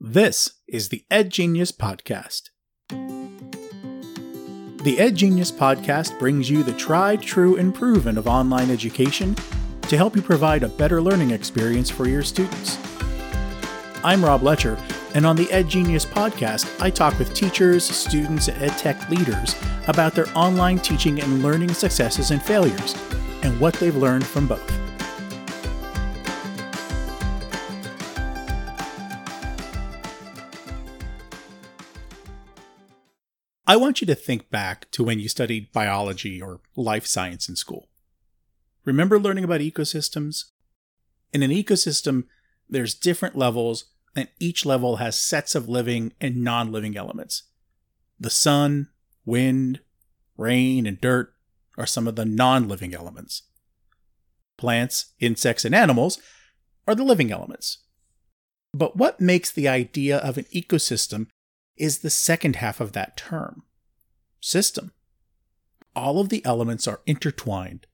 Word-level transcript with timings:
This 0.00 0.52
is 0.68 0.90
the 0.90 1.04
Ed 1.10 1.30
Genius 1.30 1.72
Podcast. 1.72 2.50
The 4.84 4.96
Ed 4.96 5.16
Genius 5.16 5.50
Podcast 5.50 6.16
brings 6.20 6.48
you 6.48 6.62
the 6.62 6.72
tried, 6.74 7.20
true, 7.20 7.56
and 7.56 7.74
proven 7.74 8.16
of 8.16 8.28
online 8.28 8.70
education 8.70 9.34
to 9.82 9.96
help 9.96 10.14
you 10.14 10.22
provide 10.22 10.62
a 10.62 10.68
better 10.68 11.02
learning 11.02 11.32
experience 11.32 11.90
for 11.90 12.06
your 12.06 12.22
students. 12.22 12.78
I'm 14.04 14.24
Rob 14.24 14.44
Letcher, 14.44 14.78
and 15.14 15.26
on 15.26 15.34
the 15.34 15.50
Ed 15.50 15.68
Genius 15.68 16.06
Podcast, 16.06 16.80
I 16.80 16.90
talk 16.90 17.18
with 17.18 17.34
teachers, 17.34 17.82
students, 17.82 18.46
and 18.46 18.70
EdTech 18.70 19.08
leaders 19.08 19.56
about 19.88 20.14
their 20.14 20.28
online 20.38 20.78
teaching 20.78 21.20
and 21.20 21.42
learning 21.42 21.74
successes 21.74 22.30
and 22.30 22.40
failures, 22.40 22.94
and 23.42 23.58
what 23.58 23.74
they've 23.74 23.96
learned 23.96 24.24
from 24.24 24.46
both. 24.46 24.77
I 33.68 33.76
want 33.76 34.00
you 34.00 34.06
to 34.06 34.14
think 34.14 34.48
back 34.48 34.90
to 34.92 35.04
when 35.04 35.20
you 35.20 35.28
studied 35.28 35.72
biology 35.72 36.40
or 36.40 36.60
life 36.74 37.06
science 37.06 37.50
in 37.50 37.54
school. 37.54 37.90
Remember 38.86 39.20
learning 39.20 39.44
about 39.44 39.60
ecosystems? 39.60 40.44
In 41.34 41.42
an 41.42 41.50
ecosystem, 41.50 42.24
there's 42.66 42.94
different 42.94 43.36
levels, 43.36 43.84
and 44.16 44.28
each 44.38 44.64
level 44.64 44.96
has 44.96 45.18
sets 45.18 45.54
of 45.54 45.68
living 45.68 46.14
and 46.18 46.42
non 46.42 46.72
living 46.72 46.96
elements. 46.96 47.42
The 48.18 48.30
sun, 48.30 48.88
wind, 49.26 49.80
rain, 50.38 50.86
and 50.86 50.98
dirt 50.98 51.34
are 51.76 51.86
some 51.86 52.08
of 52.08 52.16
the 52.16 52.24
non 52.24 52.68
living 52.68 52.94
elements. 52.94 53.42
Plants, 54.56 55.12
insects, 55.20 55.66
and 55.66 55.74
animals 55.74 56.18
are 56.86 56.94
the 56.94 57.04
living 57.04 57.30
elements. 57.30 57.84
But 58.72 58.96
what 58.96 59.20
makes 59.20 59.50
the 59.52 59.68
idea 59.68 60.16
of 60.16 60.38
an 60.38 60.46
ecosystem 60.54 61.26
is 61.76 61.98
the 61.98 62.10
second 62.10 62.56
half 62.56 62.80
of 62.80 62.92
that 62.92 63.16
term 63.16 63.62
system. 64.40 64.92
All 65.94 66.20
of 66.20 66.28
the 66.28 66.44
elements 66.44 66.86
are 66.86 67.00
intertwined, 67.06 67.86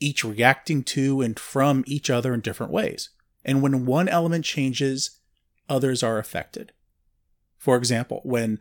each 0.00 0.24
reacting 0.24 0.82
to 0.84 1.20
and 1.20 1.38
from 1.38 1.84
each 1.86 2.10
other 2.10 2.34
in 2.34 2.40
different 2.40 2.72
ways. 2.72 3.10
And 3.44 3.62
when 3.62 3.86
one 3.86 4.08
element 4.08 4.44
changes, 4.44 5.20
others 5.68 6.02
are 6.02 6.18
affected. 6.18 6.72
For 7.58 7.76
example, 7.76 8.20
when 8.24 8.60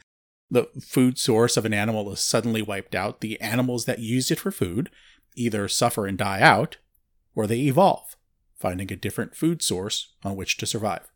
the 0.50 0.68
food 0.82 1.18
source 1.18 1.58
of 1.58 1.66
an 1.66 1.74
animal 1.74 2.12
is 2.12 2.20
suddenly 2.20 2.62
wiped 2.62 2.94
out, 2.94 3.22
the 3.22 3.42
animals 3.42 3.86
that 3.86 4.00
used 4.00 4.32
it 4.32 4.40
for 4.40 4.52
food 4.52 4.90
either 5.36 5.68
suffer 5.68 6.06
and 6.06 6.18
die 6.18 6.42
out, 6.42 6.78
or 7.36 7.48
they 7.48 7.62
evolve, 7.62 8.16
finding 8.60 8.92
a 8.92 8.96
different 8.96 9.36
food 9.36 9.62
source 9.62 10.14
on 10.24 10.36
which 10.36 10.58
to 10.58 10.66
survive. 10.66 11.10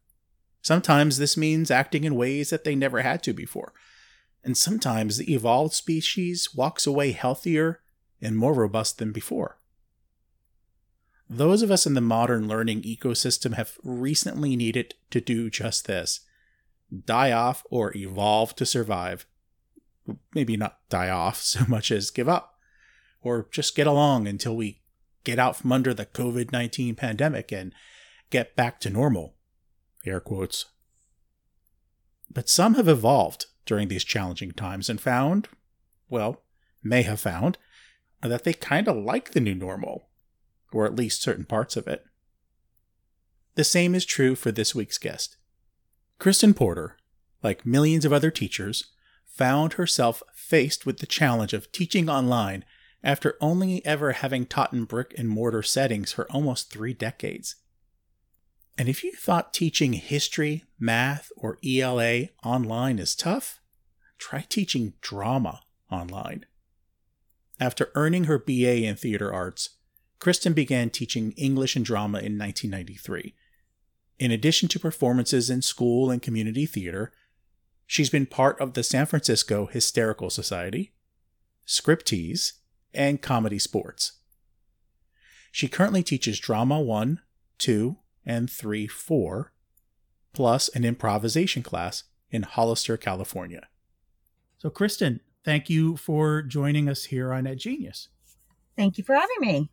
Sometimes 0.61 1.17
this 1.17 1.37
means 1.37 1.69
acting 1.69 2.03
in 2.03 2.15
ways 2.15 2.49
that 2.49 2.63
they 2.63 2.75
never 2.75 3.01
had 3.01 3.21
to 3.23 3.33
before. 3.33 3.73
And 4.47 4.55
sometimes 4.55 5.17
the 5.17 5.33
evolved 5.33 5.73
species 5.73 6.55
walks 6.55 6.87
away 6.87 7.11
healthier 7.11 7.81
and 8.21 8.37
more 8.37 8.53
robust 8.53 8.97
than 8.97 9.11
before. 9.11 9.59
Those 11.29 11.61
of 11.61 11.69
us 11.69 11.85
in 11.85 11.95
the 11.95 11.99
modern 11.99 12.47
learning 12.47 12.83
ecosystem 12.83 13.55
have 13.55 13.77
recently 13.83 14.55
needed 14.55 14.95
to 15.11 15.19
do 15.19 15.49
just 15.49 15.85
this 15.85 16.21
die 17.03 17.33
off 17.33 17.65
or 17.69 17.93
evolve 17.97 18.55
to 18.55 18.65
survive. 18.65 19.25
Maybe 20.33 20.55
not 20.55 20.79
die 20.87 21.09
off 21.09 21.41
so 21.41 21.65
much 21.67 21.91
as 21.91 22.09
give 22.09 22.29
up, 22.29 22.57
or 23.21 23.49
just 23.51 23.75
get 23.75 23.85
along 23.85 24.29
until 24.29 24.55
we 24.55 24.81
get 25.25 25.39
out 25.39 25.57
from 25.57 25.73
under 25.73 25.93
the 25.93 26.05
COVID 26.05 26.53
19 26.53 26.95
pandemic 26.95 27.51
and 27.51 27.73
get 28.29 28.55
back 28.55 28.79
to 28.79 28.89
normal 28.89 29.35
air 30.05 30.21
quotes. 30.21 30.67
But 32.33 32.47
some 32.47 32.75
have 32.75 32.87
evolved 32.87 33.47
during 33.67 33.89
these 33.89 34.03
challenging 34.03 34.51
times 34.51 34.89
and 34.89 34.99
found, 34.99 35.47
well, 36.09 36.41
may 36.81 37.03
have 37.03 37.19
found, 37.19 37.57
that 38.21 38.43
they 38.43 38.53
kind 38.53 38.87
of 38.87 38.95
like 38.95 39.31
the 39.31 39.39
new 39.39 39.53
normal, 39.53 40.09
or 40.71 40.85
at 40.85 40.95
least 40.95 41.21
certain 41.21 41.45
parts 41.45 41.77
of 41.77 41.87
it. 41.87 42.03
The 43.55 43.63
same 43.63 43.93
is 43.93 44.05
true 44.05 44.35
for 44.35 44.51
this 44.51 44.73
week's 44.73 44.97
guest. 44.97 45.37
Kristen 46.19 46.53
Porter, 46.53 46.97
like 47.43 47.65
millions 47.65 48.05
of 48.05 48.13
other 48.13 48.31
teachers, 48.31 48.91
found 49.25 49.73
herself 49.73 50.23
faced 50.33 50.85
with 50.85 50.97
the 50.97 51.05
challenge 51.05 51.53
of 51.53 51.71
teaching 51.71 52.09
online 52.09 52.65
after 53.03 53.35
only 53.39 53.85
ever 53.85 54.13
having 54.13 54.45
taught 54.45 54.73
in 54.73 54.85
brick 54.85 55.13
and 55.17 55.29
mortar 55.29 55.61
settings 55.61 56.11
for 56.11 56.29
almost 56.31 56.71
three 56.71 56.93
decades. 56.93 57.55
And 58.77 58.87
if 58.87 59.03
you 59.03 59.11
thought 59.13 59.53
teaching 59.53 59.93
history, 59.93 60.63
math, 60.79 61.31
or 61.35 61.57
ELA 61.65 62.27
online 62.43 62.99
is 62.99 63.15
tough, 63.15 63.59
try 64.19 64.45
teaching 64.47 64.93
drama 65.01 65.61
online. 65.91 66.45
After 67.59 67.89
earning 67.95 68.25
her 68.25 68.37
BA 68.37 68.83
in 68.83 68.95
theater 68.95 69.33
arts, 69.33 69.71
Kristen 70.19 70.53
began 70.53 70.89
teaching 70.89 71.31
English 71.33 71.75
and 71.75 71.83
drama 71.83 72.19
in 72.19 72.37
1993. 72.37 73.33
In 74.19 74.31
addition 74.31 74.67
to 74.69 74.79
performances 74.79 75.49
in 75.49 75.61
school 75.61 76.11
and 76.11 76.21
community 76.21 76.65
theater, 76.65 77.11
she's 77.87 78.09
been 78.09 78.25
part 78.25 78.59
of 78.59 78.73
the 78.73 78.83
San 78.83 79.05
Francisco 79.05 79.65
Hysterical 79.67 80.29
Society, 80.29 80.93
Scriptease, 81.67 82.53
and 82.93 83.21
ComedySportz. 83.21 84.13
She 85.51 85.67
currently 85.67 86.03
teaches 86.03 86.39
Drama 86.39 86.79
1, 86.79 87.19
2, 87.57 87.97
and 88.27 88.51
3 88.51 88.85
4, 88.85 89.53
plus 90.33 90.67
an 90.69 90.83
improvisation 90.83 91.63
class 91.63 92.03
in 92.29 92.43
Hollister, 92.43 92.97
California. 92.97 93.67
So, 94.57 94.69
Kristen, 94.69 95.21
thank 95.45 95.69
you 95.69 95.95
for 95.97 96.41
joining 96.41 96.89
us 96.89 97.05
here 97.05 97.33
on 97.33 97.47
Ed 97.47 97.59
Genius. 97.59 98.09
Thank 98.75 98.97
you 98.97 99.03
for 99.03 99.15
having 99.15 99.37
me. 99.39 99.71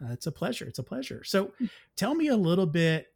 Uh, 0.00 0.12
it's 0.12 0.26
a 0.26 0.32
pleasure. 0.32 0.64
It's 0.64 0.78
a 0.78 0.84
pleasure. 0.84 1.24
So, 1.24 1.52
tell 1.96 2.14
me 2.14 2.28
a 2.28 2.36
little 2.36 2.66
bit 2.66 3.08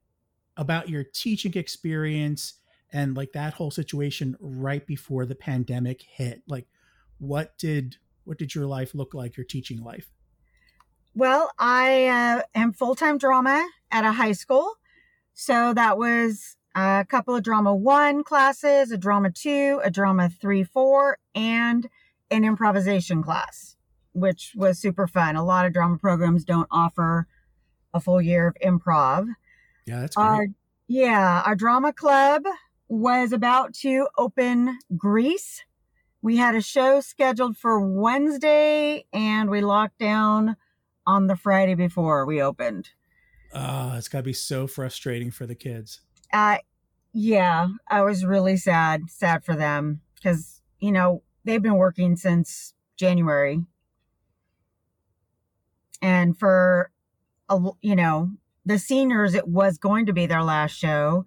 about 0.56 0.88
your 0.88 1.04
teaching 1.04 1.54
experience 1.54 2.54
and 2.92 3.16
like 3.16 3.32
that 3.32 3.54
whole 3.54 3.70
situation 3.70 4.36
right 4.40 4.86
before 4.86 5.24
the 5.24 5.34
pandemic 5.34 6.02
hit. 6.02 6.42
Like, 6.48 6.66
what 7.18 7.56
did 7.56 7.96
what 8.24 8.38
did 8.38 8.54
your 8.54 8.66
life 8.66 8.94
look 8.94 9.14
like? 9.14 9.36
Your 9.36 9.46
teaching 9.46 9.82
life? 9.82 10.10
Well, 11.14 11.50
I 11.58 12.06
uh, 12.06 12.42
am 12.54 12.72
full 12.72 12.94
time 12.94 13.18
drama 13.18 13.66
at 13.90 14.04
a 14.04 14.12
high 14.12 14.32
school. 14.32 14.74
So 15.34 15.74
that 15.74 15.98
was 15.98 16.56
a 16.74 17.04
couple 17.08 17.34
of 17.34 17.42
drama 17.42 17.74
one 17.74 18.24
classes, 18.24 18.90
a 18.90 18.96
drama 18.96 19.30
two, 19.30 19.80
a 19.84 19.90
drama 19.90 20.30
three, 20.30 20.64
four, 20.64 21.18
and 21.34 21.88
an 22.30 22.44
improvisation 22.44 23.22
class, 23.22 23.76
which 24.12 24.52
was 24.56 24.78
super 24.78 25.06
fun. 25.06 25.36
A 25.36 25.44
lot 25.44 25.66
of 25.66 25.72
drama 25.72 25.98
programs 25.98 26.44
don't 26.44 26.68
offer 26.70 27.26
a 27.92 28.00
full 28.00 28.22
year 28.22 28.48
of 28.48 28.54
improv. 28.64 29.28
Yeah, 29.86 30.00
that's 30.00 30.16
great. 30.16 30.24
Our, 30.24 30.46
yeah, 30.88 31.42
our 31.44 31.54
drama 31.54 31.92
club 31.92 32.44
was 32.88 33.32
about 33.32 33.74
to 33.74 34.08
open 34.16 34.78
Grease. 34.96 35.62
We 36.22 36.36
had 36.36 36.54
a 36.54 36.62
show 36.62 37.00
scheduled 37.00 37.56
for 37.56 37.80
Wednesday 37.80 39.04
and 39.12 39.50
we 39.50 39.60
locked 39.60 39.98
down 39.98 40.56
on 41.06 41.26
the 41.26 41.36
Friday 41.36 41.74
before 41.74 42.24
we 42.26 42.42
opened. 42.42 42.90
Oh, 43.54 43.94
it's 43.96 44.08
got 44.08 44.18
to 44.18 44.24
be 44.24 44.32
so 44.32 44.66
frustrating 44.66 45.30
for 45.30 45.46
the 45.46 45.54
kids. 45.54 46.00
Uh, 46.32 46.58
yeah, 47.12 47.68
I 47.88 48.02
was 48.02 48.24
really 48.24 48.56
sad, 48.56 49.02
sad 49.08 49.44
for 49.44 49.54
them 49.54 50.00
because, 50.14 50.62
you 50.78 50.92
know, 50.92 51.22
they've 51.44 51.62
been 51.62 51.76
working 51.76 52.16
since 52.16 52.72
January. 52.96 53.60
And 56.00 56.38
for, 56.38 56.90
a, 57.48 57.60
you 57.80 57.94
know, 57.94 58.30
the 58.64 58.78
seniors, 58.78 59.34
it 59.34 59.46
was 59.46 59.76
going 59.78 60.06
to 60.06 60.12
be 60.12 60.26
their 60.26 60.42
last 60.42 60.72
show. 60.72 61.26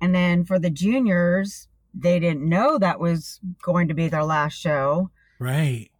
And 0.00 0.14
then 0.14 0.44
for 0.44 0.58
the 0.58 0.70
juniors, 0.70 1.68
they 1.92 2.18
didn't 2.18 2.48
know 2.48 2.78
that 2.78 3.00
was 3.00 3.40
going 3.62 3.88
to 3.88 3.94
be 3.94 4.08
their 4.08 4.24
last 4.24 4.54
show. 4.54 5.10
Right. 5.38 5.90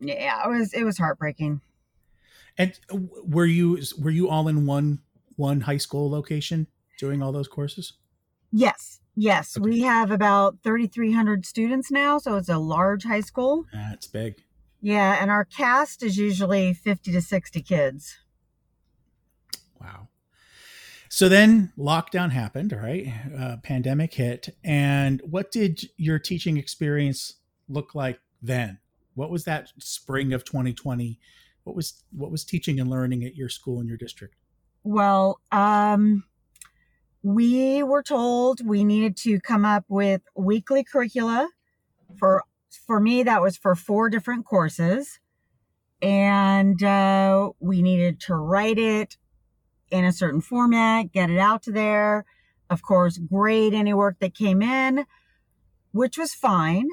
Yeah, 0.00 0.44
it 0.44 0.48
was 0.48 0.72
it 0.72 0.84
was 0.84 0.98
heartbreaking. 0.98 1.60
And 2.56 2.78
were 2.90 3.46
you 3.46 3.80
were 3.98 4.10
you 4.10 4.28
all 4.28 4.48
in 4.48 4.66
one 4.66 5.00
one 5.36 5.62
high 5.62 5.78
school 5.78 6.10
location 6.10 6.68
doing 6.98 7.22
all 7.22 7.32
those 7.32 7.48
courses? 7.48 7.94
Yes, 8.52 9.00
yes. 9.16 9.56
Okay. 9.56 9.68
We 9.68 9.80
have 9.80 10.10
about 10.10 10.58
thirty 10.62 10.86
three 10.86 11.12
hundred 11.12 11.46
students 11.46 11.90
now, 11.90 12.18
so 12.18 12.36
it's 12.36 12.48
a 12.48 12.58
large 12.58 13.04
high 13.04 13.20
school. 13.20 13.64
That's 13.72 14.06
big. 14.06 14.36
Yeah, 14.80 15.18
and 15.20 15.30
our 15.30 15.44
cast 15.44 16.02
is 16.02 16.16
usually 16.16 16.74
fifty 16.74 17.10
to 17.12 17.20
sixty 17.20 17.60
kids. 17.60 18.16
Wow. 19.80 20.08
So 21.08 21.28
then 21.28 21.72
lockdown 21.78 22.30
happened, 22.30 22.72
right? 22.72 23.12
Uh, 23.36 23.56
pandemic 23.62 24.14
hit, 24.14 24.56
and 24.62 25.20
what 25.28 25.50
did 25.50 25.88
your 25.96 26.20
teaching 26.20 26.56
experience 26.56 27.34
look 27.68 27.94
like 27.94 28.20
then? 28.40 28.78
What 29.14 29.30
was 29.30 29.44
that 29.44 29.72
spring 29.78 30.32
of 30.32 30.44
2020 30.44 31.18
what 31.64 31.74
was 31.76 32.02
what 32.12 32.30
was 32.30 32.44
teaching 32.44 32.78
and 32.78 32.88
learning 32.88 33.24
at 33.24 33.34
your 33.34 33.48
school 33.48 33.80
in 33.80 33.86
your 33.86 33.96
district? 33.96 34.36
Well, 34.82 35.40
um, 35.50 36.24
we 37.22 37.82
were 37.82 38.02
told 38.02 38.66
we 38.66 38.84
needed 38.84 39.16
to 39.18 39.40
come 39.40 39.64
up 39.64 39.84
with 39.88 40.22
weekly 40.36 40.84
curricula 40.84 41.48
for 42.18 42.44
for 42.86 43.00
me 43.00 43.22
that 43.22 43.42
was 43.42 43.56
for 43.56 43.74
four 43.74 44.08
different 44.08 44.44
courses. 44.44 45.20
And 46.02 46.82
uh, 46.82 47.50
we 47.60 47.80
needed 47.80 48.20
to 48.22 48.34
write 48.34 48.78
it 48.78 49.16
in 49.90 50.04
a 50.04 50.12
certain 50.12 50.40
format 50.40 51.12
get 51.12 51.30
it 51.30 51.38
out 51.38 51.62
to 51.64 51.72
there. 51.72 52.24
Of 52.70 52.82
course 52.82 53.18
grade 53.18 53.74
any 53.74 53.94
work 53.94 54.18
that 54.20 54.34
came 54.34 54.62
in 54.62 55.06
which 55.94 56.18
was 56.18 56.34
fine. 56.34 56.88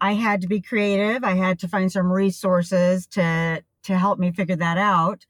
I 0.00 0.12
had 0.12 0.40
to 0.42 0.46
be 0.46 0.60
creative. 0.60 1.24
I 1.24 1.34
had 1.34 1.58
to 1.58 1.68
find 1.68 1.90
some 1.90 2.12
resources 2.12 3.08
to 3.08 3.62
to 3.84 3.98
help 3.98 4.18
me 4.18 4.32
figure 4.32 4.56
that 4.56 4.78
out 4.78 5.24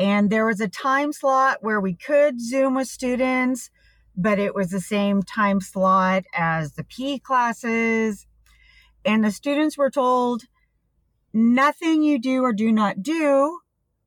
and 0.00 0.30
there 0.30 0.46
was 0.46 0.62
a 0.62 0.68
time 0.68 1.12
slot 1.12 1.58
where 1.60 1.78
we 1.78 1.92
could 1.94 2.40
Zoom 2.40 2.74
with 2.74 2.88
students, 2.88 3.70
but 4.16 4.38
it 4.38 4.54
was 4.54 4.70
the 4.70 4.80
same 4.80 5.22
time 5.22 5.60
slot 5.60 6.24
as 6.34 6.72
the 6.72 6.84
PE 6.84 7.18
classes. 7.18 8.26
And 9.04 9.22
the 9.22 9.30
students 9.30 9.76
were 9.76 9.90
told 9.90 10.44
nothing 11.34 12.02
you 12.02 12.18
do 12.18 12.42
or 12.42 12.54
do 12.54 12.72
not 12.72 13.02
do 13.02 13.60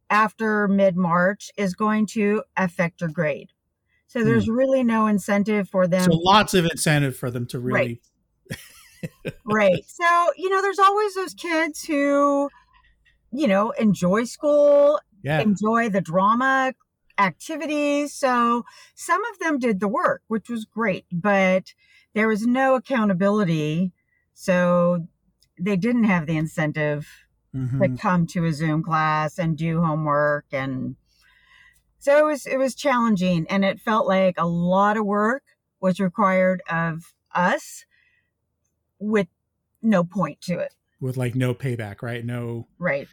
after 0.09 0.67
mid 0.67 0.97
March 0.97 1.51
is 1.57 1.75
going 1.75 2.07
to 2.07 2.41
affect 2.57 3.01
your 3.01 3.11
grade. 3.11 3.51
So 4.07 4.23
there's 4.23 4.45
hmm. 4.45 4.53
really 4.53 4.83
no 4.83 5.05
incentive 5.05 5.69
for 5.69 5.87
them. 5.87 6.11
So 6.11 6.17
lots 6.17 6.55
of 6.55 6.65
incentive 6.65 7.15
for 7.15 7.29
them 7.29 7.45
to 7.47 7.59
really. 7.59 8.01
Right. 9.23 9.33
right. 9.45 9.85
So, 9.87 10.31
you 10.37 10.49
know, 10.49 10.63
there's 10.63 10.79
always 10.79 11.13
those 11.13 11.35
kids 11.35 11.83
who, 11.83 12.49
you 13.33 13.47
know, 13.47 13.71
enjoy 13.71 14.23
school 14.23 14.99
yeah. 15.23 15.39
enjoy 15.39 15.89
the 15.89 16.01
drama 16.01 16.73
activities. 17.17 18.13
So 18.13 18.65
some 18.93 19.23
of 19.25 19.39
them 19.39 19.57
did 19.57 19.79
the 19.79 19.87
work, 19.87 20.21
which 20.27 20.49
was 20.49 20.65
great, 20.65 21.05
but 21.11 21.73
there 22.13 22.27
was 22.27 22.45
no 22.45 22.75
accountability. 22.75 23.91
So 24.33 25.07
they 25.59 25.77
didn't 25.77 26.03
have 26.03 26.27
the 26.27 26.37
incentive 26.37 27.07
mm-hmm. 27.55 27.81
to 27.81 27.97
come 27.97 28.27
to 28.27 28.45
a 28.45 28.53
Zoom 28.53 28.83
class 28.83 29.39
and 29.39 29.57
do 29.57 29.81
homework. 29.81 30.45
And 30.51 30.95
so 31.99 32.17
it 32.17 32.29
was, 32.29 32.45
it 32.45 32.57
was 32.57 32.75
challenging 32.75 33.45
and 33.49 33.63
it 33.63 33.79
felt 33.79 34.07
like 34.07 34.35
a 34.37 34.47
lot 34.47 34.97
of 34.97 35.05
work 35.05 35.43
was 35.79 35.99
required 35.99 36.61
of 36.69 37.13
us 37.33 37.85
with 38.99 39.27
no 39.81 40.03
point 40.03 40.41
to 40.41 40.59
it. 40.59 40.73
With 40.99 41.17
like 41.17 41.35
no 41.35 41.53
payback, 41.53 42.01
right? 42.01 42.25
No. 42.25 42.67
Right 42.79 43.07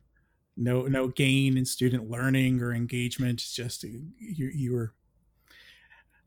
no 0.56 0.82
no 0.82 1.08
gain 1.08 1.56
in 1.56 1.64
student 1.64 2.10
learning 2.10 2.60
or 2.60 2.72
engagement. 2.72 3.40
It's 3.40 3.54
just 3.54 3.84
you 3.84 4.12
you 4.18 4.72
were. 4.72 4.94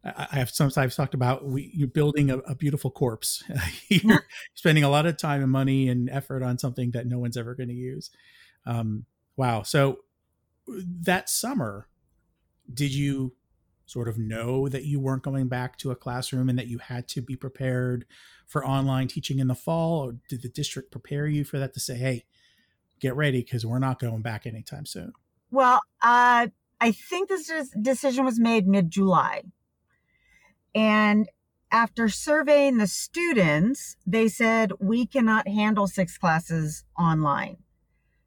I 0.05 0.35
have 0.35 0.49
sometimes 0.49 0.97
talked 0.97 1.13
about 1.13 1.45
we, 1.45 1.71
you're 1.73 1.87
building 1.87 2.29
a, 2.29 2.39
a 2.39 2.55
beautiful 2.55 2.91
corpse. 2.91 3.41
you're 3.87 4.25
spending 4.53 4.83
a 4.83 4.89
lot 4.89 5.05
of 5.05 5.15
time 5.15 5.41
and 5.41 5.49
money 5.51 5.87
and 5.87 6.09
effort 6.09 6.43
on 6.43 6.57
something 6.57 6.91
that 6.91 7.07
no 7.07 7.19
one's 7.19 7.37
ever 7.37 7.55
going 7.55 7.69
to 7.69 7.75
use. 7.75 8.09
Um, 8.65 9.05
wow. 9.37 9.61
So 9.63 9.99
that 10.67 11.29
summer, 11.29 11.87
did 12.73 12.93
you 12.93 13.33
sort 13.85 14.07
of 14.07 14.17
know 14.17 14.67
that 14.67 14.85
you 14.85 14.99
weren't 14.99 15.23
going 15.23 15.47
back 15.47 15.77
to 15.77 15.91
a 15.91 15.95
classroom 15.95 16.49
and 16.49 16.57
that 16.57 16.67
you 16.67 16.79
had 16.79 17.07
to 17.07 17.21
be 17.21 17.35
prepared 17.35 18.05
for 18.47 18.65
online 18.65 19.07
teaching 19.07 19.39
in 19.39 19.47
the 19.47 19.55
fall? 19.55 19.99
Or 19.99 20.15
did 20.27 20.41
the 20.41 20.49
district 20.49 20.91
prepare 20.91 21.27
you 21.27 21.43
for 21.43 21.59
that 21.59 21.73
to 21.73 21.79
say, 21.79 21.95
hey, 21.95 22.25
get 23.03 23.15
ready 23.15 23.41
because 23.41 23.65
we're 23.65 23.79
not 23.79 23.99
going 23.99 24.21
back 24.21 24.47
anytime 24.47 24.85
soon? 24.85 25.11
Well, 25.51 25.81
uh, 26.01 26.47
I 26.81 26.91
think 26.91 27.29
this 27.29 27.51
decision 27.79 28.25
was 28.25 28.39
made 28.39 28.65
mid 28.65 28.89
July. 28.89 29.43
And 30.73 31.29
after 31.71 32.07
surveying 32.07 32.77
the 32.77 32.87
students, 32.87 33.97
they 34.07 34.27
said 34.27 34.71
we 34.79 35.05
cannot 35.05 35.47
handle 35.47 35.85
six 35.85 36.17
classes 36.17 36.85
online. 36.97 37.57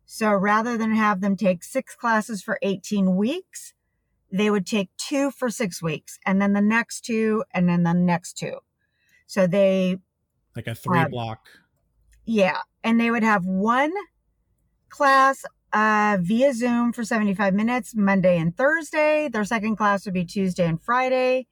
So 0.05 0.33
rather 0.33 0.77
than 0.77 0.95
have 0.95 1.21
them 1.21 1.37
take 1.37 1.65
six 1.65 1.97
classes 1.97 2.43
for 2.43 2.59
18 2.63 3.17
weeks, 3.17 3.73
they 4.31 4.51
would 4.51 4.67
take 4.67 4.91
two 4.97 5.31
for 5.31 5.49
six 5.49 5.83
weeks 5.83 6.19
and 6.27 6.41
then 6.41 6.53
the 6.53 6.61
next 6.61 7.01
two 7.01 7.43
and 7.53 7.69
then 7.69 7.83
the 7.83 7.95
next 7.95 8.35
two. 8.35 8.59
So 9.27 9.47
they 9.47 9.97
like 10.55 10.67
a 10.67 10.75
three 10.75 11.05
block. 11.07 11.49
Yeah. 12.25 12.59
And 12.85 13.01
they 13.01 13.11
would 13.11 13.23
have 13.23 13.45
one 13.45 13.93
class 14.97 15.45
uh, 15.75 16.17
via 16.23 16.55
Zoom 16.55 16.91
for 16.91 17.05
75 17.05 17.53
minutes, 17.53 17.95
Monday 17.95 18.39
and 18.39 18.57
Thursday. 18.57 19.29
Their 19.29 19.45
second 19.45 19.77
class 19.77 20.07
would 20.07 20.15
be 20.15 20.25
Tuesday 20.25 20.67
and 20.67 20.81
Friday, 20.83 21.49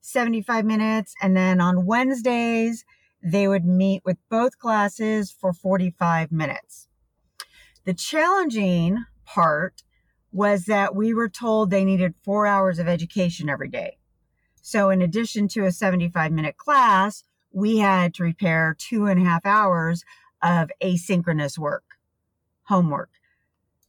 75 0.00 0.64
minutes. 0.64 1.14
And 1.22 1.36
then 1.36 1.60
on 1.60 1.86
Wednesdays, 1.86 2.84
they 3.22 3.46
would 3.46 3.64
meet 3.64 4.02
with 4.04 4.16
both 4.28 4.58
classes 4.58 5.30
for 5.30 5.52
45 5.52 6.32
minutes. 6.32 6.88
The 7.84 7.94
challenging 7.94 9.04
part 9.24 9.84
was 10.32 10.64
that 10.64 10.96
we 10.96 11.14
were 11.14 11.28
told 11.28 11.70
they 11.70 11.84
needed 11.84 12.14
four 12.24 12.46
hours 12.46 12.80
of 12.80 12.88
education 12.88 13.48
every 13.48 13.68
day. 13.68 13.98
So, 14.60 14.90
in 14.90 15.00
addition 15.02 15.46
to 15.48 15.64
a 15.64 15.72
75 15.72 16.32
minute 16.32 16.56
class, 16.56 17.22
we 17.52 17.78
had 17.78 18.12
to 18.14 18.24
prepare 18.24 18.76
two 18.76 19.06
and 19.06 19.20
a 19.20 19.24
half 19.24 19.46
hours 19.46 20.04
of 20.42 20.70
asynchronous 20.82 21.56
work 21.56 21.87
homework. 22.68 23.10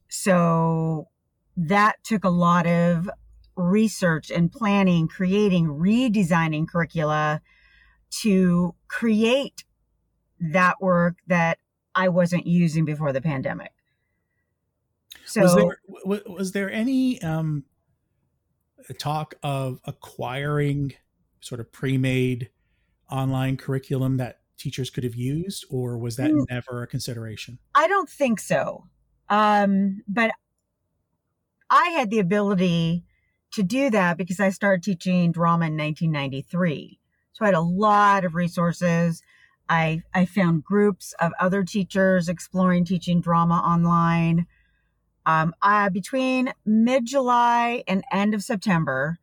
So 0.07 1.09
that 1.55 2.03
took 2.03 2.23
a 2.23 2.29
lot 2.29 2.65
of 2.65 3.09
research 3.55 4.31
and 4.31 4.51
planning, 4.51 5.07
creating, 5.07 5.67
redesigning 5.67 6.67
curricula 6.67 7.41
to 8.21 8.73
create 8.87 9.65
that 10.39 10.81
work 10.81 11.17
that 11.27 11.59
I 11.93 12.07
wasn't 12.07 12.47
using 12.47 12.85
before 12.85 13.11
the 13.11 13.21
pandemic. 13.21 13.71
So 15.25 15.41
was 15.41 15.55
there, 15.55 16.21
was 16.25 16.51
there 16.53 16.71
any 16.71 17.21
um, 17.21 17.65
talk 18.97 19.35
of 19.43 19.79
acquiring 19.85 20.93
sort 21.41 21.59
of 21.59 21.71
pre-made 21.71 22.49
online 23.11 23.57
curriculum 23.57 24.17
that 24.17 24.38
teachers 24.59 24.89
could 24.89 25.03
have 25.03 25.15
used, 25.15 25.65
or 25.69 25.97
was 25.97 26.17
that 26.17 26.31
mm. 26.31 26.45
never 26.49 26.83
a 26.83 26.87
consideration? 26.87 27.59
I 27.73 27.87
don't 27.87 28.09
think 28.09 28.39
so. 28.39 28.85
Um, 29.29 30.01
but 30.07 30.31
I 31.69 31.89
had 31.89 32.09
the 32.09 32.19
ability 32.19 33.03
to 33.53 33.63
do 33.63 33.89
that 33.89 34.17
because 34.17 34.39
I 34.39 34.49
started 34.49 34.83
teaching 34.83 35.31
drama 35.31 35.67
in 35.67 35.77
1993. 35.77 36.99
So 37.33 37.45
I 37.45 37.47
had 37.47 37.55
a 37.55 37.61
lot 37.61 38.25
of 38.25 38.35
resources. 38.35 39.21
I, 39.67 40.03
I 40.13 40.25
found 40.25 40.63
groups 40.63 41.13
of 41.19 41.31
other 41.39 41.63
teachers 41.63 42.27
exploring 42.27 42.85
teaching 42.85 43.21
drama 43.21 43.55
online. 43.55 44.47
Um, 45.25 45.53
I, 45.61 45.89
between 45.89 46.53
mid 46.65 47.05
July 47.05 47.83
and 47.87 48.03
end 48.11 48.33
of 48.33 48.43
September, 48.43 49.19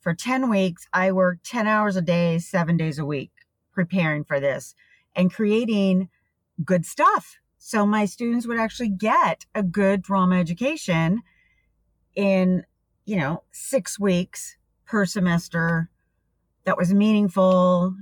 for 0.00 0.14
10 0.14 0.48
weeks, 0.48 0.86
I 0.92 1.12
worked 1.12 1.44
10 1.46 1.66
hours 1.66 1.96
a 1.96 2.02
day, 2.02 2.38
seven 2.38 2.76
days 2.76 2.98
a 2.98 3.04
week 3.04 3.32
preparing 3.76 4.24
for 4.24 4.40
this 4.40 4.74
and 5.14 5.32
creating 5.32 6.08
good 6.64 6.84
stuff. 6.84 7.36
So 7.58 7.86
my 7.86 8.06
students 8.06 8.46
would 8.46 8.58
actually 8.58 8.88
get 8.88 9.44
a 9.54 9.62
good 9.62 10.02
drama 10.02 10.38
education 10.38 11.22
in, 12.14 12.64
you 13.04 13.16
know, 13.16 13.44
six 13.52 14.00
weeks 14.00 14.56
per 14.86 15.04
semester 15.04 15.90
that 16.64 16.78
was 16.78 16.92
meaningful. 16.94 17.94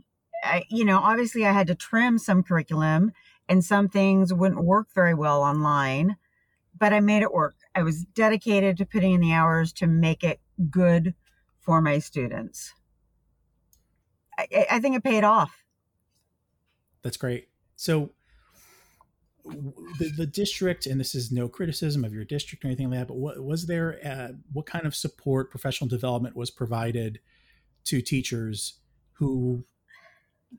I, 0.43 0.65
you 0.71 0.85
know, 0.85 0.99
obviously 0.99 1.45
I 1.45 1.53
had 1.53 1.67
to 1.67 1.75
trim 1.75 2.19
some 2.19 2.43
curriculum 2.43 3.13
and 3.49 3.65
some 3.65 3.89
things 3.89 4.33
wouldn't 4.33 4.65
work 4.65 4.89
very 4.95 5.15
well 5.15 5.43
online, 5.43 6.17
but 6.79 6.93
I 6.93 7.01
made 7.01 7.23
it 7.23 7.33
work. 7.33 7.57
I 7.75 7.83
was 7.83 8.05
dedicated 8.05 8.77
to 8.77 8.87
putting 8.87 9.13
in 9.13 9.21
the 9.21 9.33
hours 9.33 9.73
to 9.75 9.87
make 9.87 10.23
it 10.23 10.41
good 10.71 11.15
for 11.61 11.81
my 11.81 11.99
students. 11.99 12.75
I, 14.39 14.67
I 14.71 14.81
think 14.81 14.97
it 14.97 15.03
paid 15.03 15.25
off. 15.25 15.64
That's 17.05 17.17
great. 17.17 17.49
So 17.77 18.11
the, 19.45 20.13
the 20.17 20.27
district, 20.27 20.87
and 20.87 20.99
this 20.99 21.15
is 21.15 21.31
no 21.31 21.49
criticism 21.49 22.05
of 22.05 22.13
your 22.13 22.25
district 22.25 22.65
or 22.65 22.69
anything 22.69 22.91
like 22.91 23.01
that, 23.01 23.09
but 23.09 23.19
what 23.19 23.39
was 23.45 23.67
there? 23.67 24.01
Uh, 24.05 24.33
what 24.53 24.67
kind 24.67 24.87
of 24.87 24.95
support, 24.97 25.51
professional 25.51 25.87
development 25.87 26.35
was 26.35 26.51
provided 26.51 27.21
to 27.85 28.01
teachers 28.01 28.81
who 29.13 29.65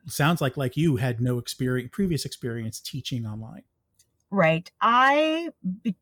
sounds 0.07 0.39
like 0.39 0.55
like 0.55 0.77
you 0.77 0.97
had 0.97 1.19
no 1.19 1.39
experience, 1.39 1.89
previous 1.91 2.25
experience 2.25 2.79
teaching 2.79 3.25
online? 3.25 3.63
Right. 4.29 4.69
I 4.81 5.49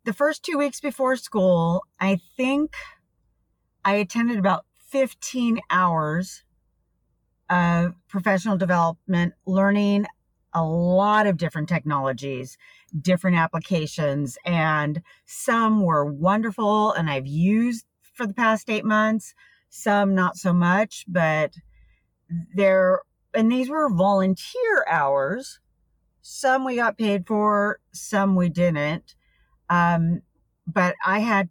the 0.04 0.14
first 0.14 0.44
two 0.44 0.58
weeks 0.58 0.82
before 0.82 1.16
school, 1.16 1.86
I 2.00 2.20
think 2.36 2.76
I 3.86 3.96
attended 3.96 4.40
about 4.40 4.66
15 4.90 5.60
hours 5.70 6.44
of 7.50 7.96
professional 8.08 8.58
development, 8.58 9.34
learning 9.46 10.06
a 10.54 10.64
lot 10.64 11.28
of 11.28 11.38
different 11.38 11.70
technologies, 11.70 12.58
different 13.00 13.38
applications, 13.38 14.38
and 14.46 15.02
some 15.26 15.82
were 15.82 16.06
wonderful 16.06 16.92
and 16.92 17.10
I've 17.10 17.28
used 17.28 17.86
for 18.14 18.28
the 18.28 18.34
past 18.34 18.70
eight 18.70 18.86
months. 18.86 19.34
some 19.70 20.14
not 20.14 20.38
so 20.38 20.54
much, 20.54 21.04
but 21.08 21.56
there, 22.54 23.02
and 23.34 23.52
these 23.52 23.70
were 23.70 23.90
volunteer 23.90 24.86
hours. 24.88 25.60
Some 26.22 26.64
we 26.64 26.76
got 26.76 26.98
paid 26.98 27.26
for, 27.26 27.80
some 27.92 28.36
we 28.36 28.50
didn't. 28.50 29.16
Um, 29.70 30.22
but 30.68 30.96
I 31.04 31.20
had, 31.20 31.50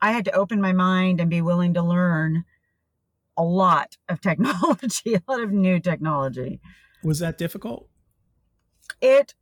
I 0.00 0.12
had 0.12 0.24
to 0.26 0.32
open 0.32 0.60
my 0.60 0.72
mind 0.72 1.20
and 1.20 1.28
be 1.28 1.42
willing 1.42 1.74
to 1.74 1.82
learn 1.82 2.44
a 3.36 3.42
lot 3.42 3.96
of 4.08 4.20
technology, 4.22 5.14
a 5.14 5.22
lot 5.28 5.42
of 5.42 5.50
new 5.50 5.80
technology. 5.80 6.60
Was 7.02 7.18
that 7.20 7.38
difficult? 7.38 7.87
It, 9.00 9.34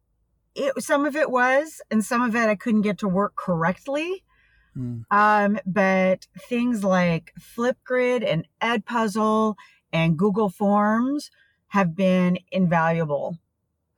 it, 0.55 0.83
some 0.83 1.07
of 1.07 1.17
it 1.17 1.31
was, 1.31 1.81
and 1.91 2.05
some 2.05 2.23
of 2.23 2.35
it 2.35 2.49
I 2.49 2.55
couldn't 2.55 2.83
get 2.83 2.99
to 2.99 3.09
work 3.09 3.37
correctly. 3.37 4.25
Mm. 4.77 5.05
Um, 5.11 5.59
but 5.65 6.27
things 6.49 6.85
like 6.85 7.33
Flipgrid 7.41 8.25
and 8.27 8.47
Edpuzzle 8.61 9.55
and 9.93 10.19
Google 10.19 10.51
Forms 10.51 11.31
have 11.69 11.97
been 11.97 12.39
invaluable. 12.53 13.39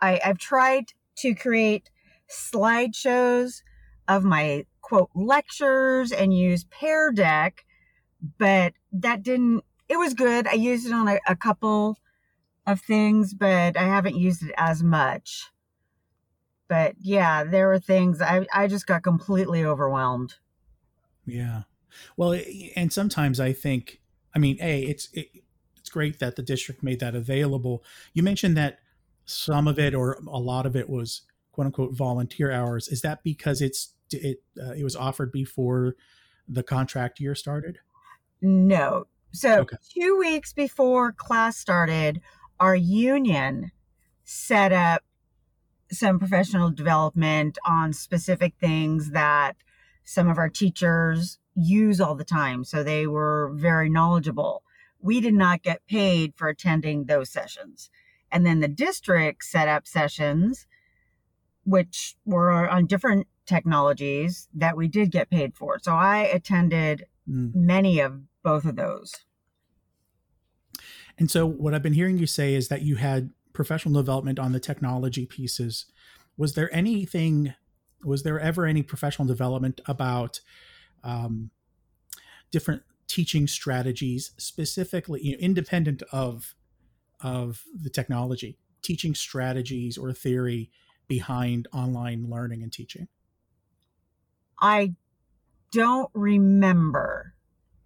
I, 0.00 0.20
I've 0.24 0.38
tried 0.38 0.92
to 1.18 1.34
create 1.34 1.90
slideshows 2.30 3.62
of 4.06 4.24
my 4.24 4.66
quote 4.80 5.10
lectures 5.14 6.12
and 6.12 6.36
use 6.36 6.64
Pear 6.64 7.10
Deck, 7.10 7.64
but 8.38 8.72
that 8.92 9.22
didn't, 9.22 9.64
it 9.88 9.96
was 9.96 10.14
good. 10.14 10.46
I 10.46 10.52
used 10.52 10.86
it 10.86 10.92
on 10.92 11.08
a, 11.08 11.18
a 11.26 11.36
couple 11.36 11.98
of 12.68 12.80
things, 12.80 13.34
but 13.34 13.76
I 13.76 13.84
haven't 13.84 14.16
used 14.16 14.42
it 14.42 14.52
as 14.56 14.82
much. 14.82 15.46
But 16.68 16.96
yeah, 17.00 17.44
there 17.44 17.66
were 17.66 17.78
things 17.78 18.20
I, 18.20 18.46
I 18.52 18.66
just 18.66 18.86
got 18.86 19.02
completely 19.02 19.64
overwhelmed. 19.64 20.34
Yeah. 21.24 21.62
Well, 22.16 22.38
and 22.76 22.92
sometimes 22.92 23.40
I 23.40 23.54
think, 23.54 24.00
I 24.34 24.38
mean, 24.38 24.58
a 24.60 24.82
it's 24.82 25.08
it, 25.14 25.28
it's 25.78 25.88
great 25.88 26.18
that 26.18 26.36
the 26.36 26.42
district 26.42 26.82
made 26.82 27.00
that 27.00 27.14
available. 27.14 27.82
You 28.12 28.22
mentioned 28.22 28.56
that 28.58 28.80
some 29.24 29.66
of 29.66 29.78
it 29.78 29.94
or 29.94 30.18
a 30.26 30.38
lot 30.38 30.66
of 30.66 30.76
it 30.76 30.90
was 30.90 31.22
quote 31.52 31.66
unquote 31.66 31.94
volunteer 31.94 32.52
hours. 32.52 32.88
Is 32.88 33.00
that 33.00 33.22
because 33.22 33.62
it's 33.62 33.94
it 34.12 34.42
uh, 34.60 34.72
it 34.72 34.84
was 34.84 34.94
offered 34.94 35.32
before 35.32 35.96
the 36.46 36.62
contract 36.62 37.18
year 37.18 37.34
started? 37.34 37.78
No. 38.42 39.06
So 39.32 39.60
okay. 39.60 39.76
two 39.90 40.18
weeks 40.18 40.52
before 40.52 41.12
class 41.12 41.56
started, 41.56 42.20
our 42.60 42.76
union 42.76 43.72
set 44.24 44.72
up 44.72 45.02
some 45.90 46.18
professional 46.18 46.70
development 46.70 47.58
on 47.64 47.92
specific 47.92 48.54
things 48.60 49.10
that 49.10 49.56
some 50.04 50.28
of 50.28 50.38
our 50.38 50.48
teachers 50.48 51.38
use 51.54 52.00
all 52.00 52.14
the 52.14 52.24
time. 52.24 52.64
So 52.64 52.82
they 52.82 53.06
were 53.06 53.52
very 53.54 53.88
knowledgeable. 53.88 54.62
We 55.00 55.20
did 55.20 55.34
not 55.34 55.62
get 55.62 55.86
paid 55.86 56.34
for 56.36 56.48
attending 56.48 57.04
those 57.04 57.30
sessions. 57.30 57.90
And 58.30 58.44
then 58.44 58.60
the 58.60 58.68
district 58.68 59.44
set 59.44 59.68
up 59.68 59.86
sessions, 59.86 60.66
which 61.64 62.16
were 62.24 62.68
on 62.68 62.86
different 62.86 63.26
technologies 63.46 64.48
that 64.54 64.76
we 64.76 64.88
did 64.88 65.10
get 65.10 65.30
paid 65.30 65.54
for. 65.54 65.78
So 65.80 65.92
I 65.92 66.18
attended 66.18 67.06
mm. 67.28 67.54
many 67.54 68.00
of 68.00 68.20
both 68.42 68.64
of 68.64 68.76
those. 68.76 69.14
And 71.18 71.30
so 71.30 71.46
what 71.46 71.74
I've 71.74 71.82
been 71.82 71.94
hearing 71.94 72.18
you 72.18 72.26
say 72.26 72.54
is 72.54 72.68
that 72.68 72.82
you 72.82 72.96
had 72.96 73.30
professional 73.52 73.94
development 73.94 74.38
on 74.38 74.52
the 74.52 74.60
technology 74.60 75.26
pieces. 75.26 75.86
Was 76.36 76.54
there 76.54 76.72
anything 76.74 77.54
was 78.04 78.22
there 78.22 78.38
ever 78.38 78.64
any 78.64 78.82
professional 78.82 79.26
development 79.26 79.80
about 79.86 80.40
um, 81.02 81.50
different 82.50 82.82
teaching 83.08 83.46
strategies, 83.46 84.32
specifically 84.38 85.20
you 85.22 85.32
know, 85.32 85.38
independent 85.38 86.02
of 86.12 86.54
of 87.20 87.64
the 87.74 87.90
technology, 87.90 88.56
teaching 88.82 89.14
strategies 89.14 89.98
or 89.98 90.12
theory 90.12 90.70
behind 91.08 91.66
online 91.72 92.30
learning 92.30 92.62
and 92.62 92.72
teaching? 92.72 93.08
I 94.60 94.94
don't 95.72 96.10
remember 96.14 97.34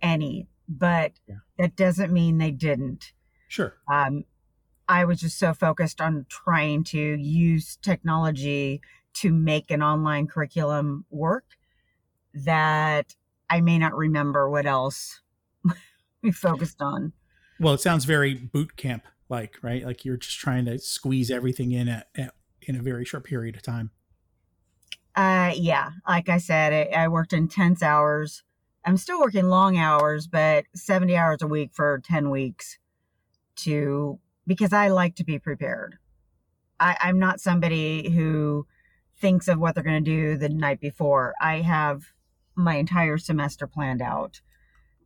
any, 0.03 0.49
but 0.69 1.13
yeah. 1.27 1.37
that 1.59 1.77
doesn't 1.77 2.13
mean 2.13 2.39
they 2.39 2.51
didn't. 2.51 3.13
Sure. 3.53 3.75
Um, 3.87 4.25
I 4.89 5.05
was 5.05 5.21
just 5.21 5.39
so 5.39 5.53
focused 5.53 6.01
on 6.01 6.25
trying 6.31 6.85
to 6.85 6.99
use 6.99 7.77
technology 7.83 8.81
to 9.17 9.31
make 9.31 9.71
an 9.71 9.83
online 9.83 10.27
curriculum 10.27 11.05
work 11.11 11.45
that 12.33 13.15
I 13.51 13.61
may 13.61 13.77
not 13.77 13.95
remember 13.95 14.49
what 14.49 14.65
else 14.65 15.21
we 16.23 16.33
focused 16.33 16.81
on. 16.81 17.13
Well, 17.61 17.75
it 17.75 17.83
sounds 17.83 18.07
very 18.07 18.33
boot 18.33 18.79
camp 18.79 19.05
like, 19.29 19.59
right? 19.61 19.85
Like 19.85 20.07
you're 20.07 20.17
just 20.17 20.39
trying 20.39 20.65
to 20.65 20.79
squeeze 20.79 21.31
everything 21.31 21.73
in 21.73 21.91
at, 21.91 22.09
at 22.17 22.33
in 22.63 22.75
a 22.75 22.81
very 22.81 23.05
short 23.05 23.25
period 23.25 23.55
of 23.55 23.61
time. 23.61 23.91
Uh, 25.15 25.53
yeah. 25.55 25.91
Like 26.09 26.31
I 26.31 26.39
said, 26.39 26.73
I, 26.73 27.03
I 27.03 27.09
worked 27.09 27.35
intense 27.35 27.83
hours. 27.83 28.45
I'm 28.87 28.97
still 28.97 29.21
working 29.21 29.51
long 29.51 29.77
hours, 29.77 30.27
but 30.27 30.65
70 30.75 31.15
hours 31.15 31.43
a 31.43 31.47
week 31.47 31.73
for 31.75 32.01
10 32.03 32.31
weeks 32.31 32.79
to 33.57 34.19
because 34.47 34.73
I 34.73 34.89
like 34.89 35.17
to 35.17 35.25
be 35.25 35.39
prepared. 35.39 35.99
I, 36.81 36.97
I'm 37.01 37.19
not 37.19 37.41
somebody 37.41 38.11
who 38.11 38.67
thinks 39.19 39.47
of 39.49 39.59
what 39.59 39.75
they're 39.75 39.85
going 39.85 40.05
to 40.05 40.11
do 40.11 40.37
the 40.37 40.49
night 40.49 40.81
before. 40.81 41.35
I 41.41 41.61
have 41.61 42.07
my 42.55 42.77
entire 42.77 43.19
semester 43.19 43.67
planned 43.67 44.03
out 44.03 44.41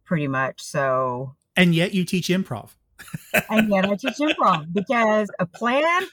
pretty 0.05 0.29
much. 0.29 0.62
So, 0.62 1.35
and 1.57 1.75
yet 1.75 1.93
you 1.93 2.05
teach 2.05 2.29
improv. 2.29 2.71
and 3.50 3.71
yet 3.71 3.85
I 3.85 3.97
teach 3.97 4.17
improv 4.17 4.73
because 4.73 5.29
a 5.38 5.45
plan 5.47 6.07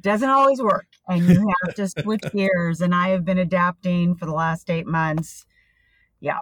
doesn't 0.00 0.28
always 0.28 0.62
work 0.62 0.86
and 1.08 1.22
you 1.28 1.52
have 1.64 1.74
to 1.74 1.88
switch 1.88 2.22
gears. 2.32 2.80
And 2.80 2.94
I 2.94 3.08
have 3.08 3.24
been 3.24 3.38
adapting 3.38 4.16
for 4.16 4.24
the 4.24 4.32
last 4.32 4.70
eight 4.70 4.86
months. 4.86 5.44
Yeah. 6.20 6.38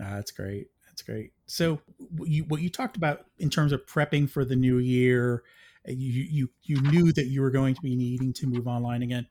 Uh, 0.00 0.14
that's 0.14 0.30
great. 0.30 0.68
That's 0.86 1.02
great. 1.02 1.32
So 1.48 1.80
you, 2.22 2.44
what 2.44 2.60
you 2.60 2.70
talked 2.70 2.96
about 2.96 3.26
in 3.38 3.50
terms 3.50 3.72
of 3.72 3.84
prepping 3.86 4.30
for 4.30 4.44
the 4.44 4.56
new 4.56 4.78
year, 4.78 5.42
you, 5.86 6.22
you, 6.30 6.50
you 6.62 6.80
knew 6.82 7.12
that 7.12 7.26
you 7.26 7.40
were 7.40 7.50
going 7.50 7.74
to 7.74 7.80
be 7.80 7.96
needing 7.96 8.32
to 8.34 8.46
move 8.46 8.68
online 8.68 9.02
again 9.02 9.26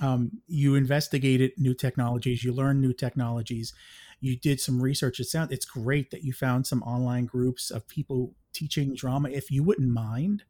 um, 0.00 0.30
you 0.46 0.74
investigated 0.74 1.52
new 1.56 1.74
technologies, 1.74 2.44
you 2.44 2.52
learned 2.52 2.80
new 2.80 2.92
technologies, 2.92 3.72
you 4.20 4.36
did 4.36 4.60
some 4.60 4.82
research. 4.82 5.20
It 5.20 5.24
sounds 5.24 5.52
it's 5.52 5.64
great 5.64 6.10
that 6.10 6.22
you 6.22 6.32
found 6.32 6.66
some 6.66 6.82
online 6.82 7.26
groups 7.26 7.70
of 7.70 7.86
people 7.88 8.34
teaching 8.52 8.94
drama. 8.94 9.30
If 9.30 9.50
you 9.50 9.62
wouldn't 9.62 9.90
mind, 9.90 10.44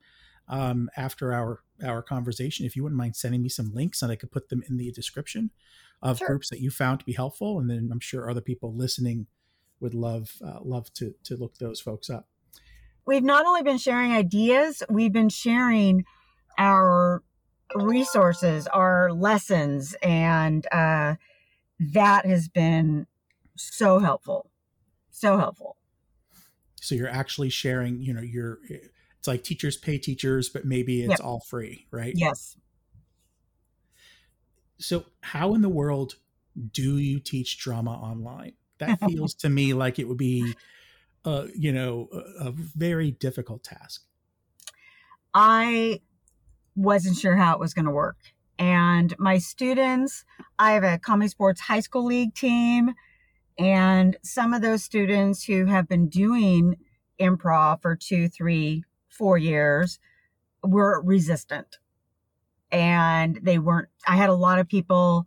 um, 0.48 0.88
after 0.96 1.32
our 1.32 1.60
our 1.84 2.02
conversation, 2.02 2.66
if 2.66 2.76
you 2.76 2.82
wouldn't 2.82 2.98
mind 2.98 3.16
sending 3.16 3.42
me 3.42 3.48
some 3.48 3.72
links 3.74 4.02
and 4.02 4.10
I 4.10 4.16
could 4.16 4.30
put 4.30 4.48
them 4.48 4.62
in 4.68 4.76
the 4.76 4.90
description 4.92 5.50
of 6.02 6.18
sure. 6.18 6.28
groups 6.28 6.48
that 6.50 6.60
you 6.60 6.70
found 6.70 7.00
to 7.00 7.06
be 7.06 7.12
helpful, 7.12 7.58
and 7.58 7.68
then 7.68 7.90
I'm 7.92 8.00
sure 8.00 8.30
other 8.30 8.40
people 8.40 8.74
listening 8.74 9.26
would 9.80 9.94
love 9.94 10.32
uh, 10.44 10.58
love 10.62 10.92
to 10.94 11.14
to 11.24 11.36
look 11.36 11.58
those 11.58 11.80
folks 11.80 12.10
up. 12.10 12.28
We've 13.06 13.24
not 13.24 13.46
only 13.46 13.62
been 13.62 13.78
sharing 13.78 14.12
ideas, 14.12 14.82
we've 14.90 15.12
been 15.12 15.30
sharing 15.30 16.04
our 16.58 17.22
resources, 17.74 18.66
our 18.66 19.12
lessons, 19.12 19.94
and 20.02 20.66
uh, 20.72 21.14
that 21.78 22.26
has 22.26 22.48
been 22.48 23.06
so 23.56 23.98
helpful, 23.98 24.50
so 25.10 25.38
helpful. 25.38 25.76
So 26.80 26.94
you're 26.94 27.08
actually 27.08 27.50
sharing, 27.50 28.00
you 28.02 28.12
know, 28.12 28.20
you're 28.20 28.58
it's 28.68 29.26
like 29.26 29.42
teachers 29.42 29.76
pay 29.76 29.98
teachers, 29.98 30.48
but 30.48 30.64
maybe 30.64 31.02
it's 31.02 31.10
yep. 31.10 31.20
all 31.24 31.40
free, 31.40 31.86
right? 31.90 32.12
Yes. 32.14 32.56
So 34.78 35.06
how 35.20 35.54
in 35.54 35.62
the 35.62 35.68
world 35.68 36.14
do 36.72 36.98
you 36.98 37.18
teach 37.20 37.58
drama 37.58 37.92
online? 37.92 38.52
That 38.78 39.00
feels 39.00 39.34
to 39.40 39.48
me 39.48 39.74
like 39.74 39.98
it 39.98 40.08
would 40.08 40.18
be, 40.18 40.54
uh, 41.24 41.46
you 41.54 41.72
know, 41.72 42.08
a, 42.12 42.48
a 42.48 42.52
very 42.52 43.10
difficult 43.10 43.64
task. 43.64 44.02
I 45.34 46.00
wasn't 46.74 47.16
sure 47.16 47.36
how 47.36 47.54
it 47.54 47.60
was 47.60 47.74
going 47.74 47.84
to 47.84 47.90
work. 47.90 48.16
And 48.58 49.14
my 49.18 49.38
students, 49.38 50.24
I 50.58 50.72
have 50.72 50.84
a 50.84 50.98
ComedySportz 50.98 51.60
high 51.60 51.80
school 51.80 52.04
league 52.04 52.34
team, 52.34 52.94
and 53.56 54.16
some 54.22 54.52
of 54.52 54.62
those 54.62 54.82
students 54.82 55.44
who 55.44 55.66
have 55.66 55.88
been 55.88 56.08
doing 56.08 56.76
improv 57.20 57.82
for 57.82 57.96
two, 57.96 58.28
three, 58.28 58.84
four 59.08 59.38
years 59.38 59.98
were 60.62 61.00
resistant. 61.02 61.78
And 62.70 63.38
they 63.42 63.58
weren't, 63.58 63.88
I 64.06 64.16
had 64.16 64.30
a 64.30 64.34
lot 64.34 64.58
of 64.58 64.68
people, 64.68 65.26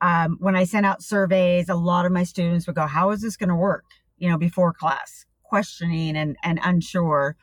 um, 0.00 0.36
when 0.40 0.56
I 0.56 0.64
sent 0.64 0.86
out 0.86 1.02
surveys, 1.02 1.68
a 1.68 1.74
lot 1.74 2.06
of 2.06 2.12
my 2.12 2.24
students 2.24 2.66
would 2.66 2.76
go, 2.76 2.86
How 2.86 3.10
is 3.10 3.20
this 3.20 3.36
going 3.36 3.48
to 3.48 3.56
work? 3.56 3.84
You 4.18 4.28
know, 4.28 4.38
before 4.38 4.72
class, 4.72 5.26
questioning 5.42 6.16
and, 6.16 6.36
and 6.42 6.60
unsure. 6.62 7.36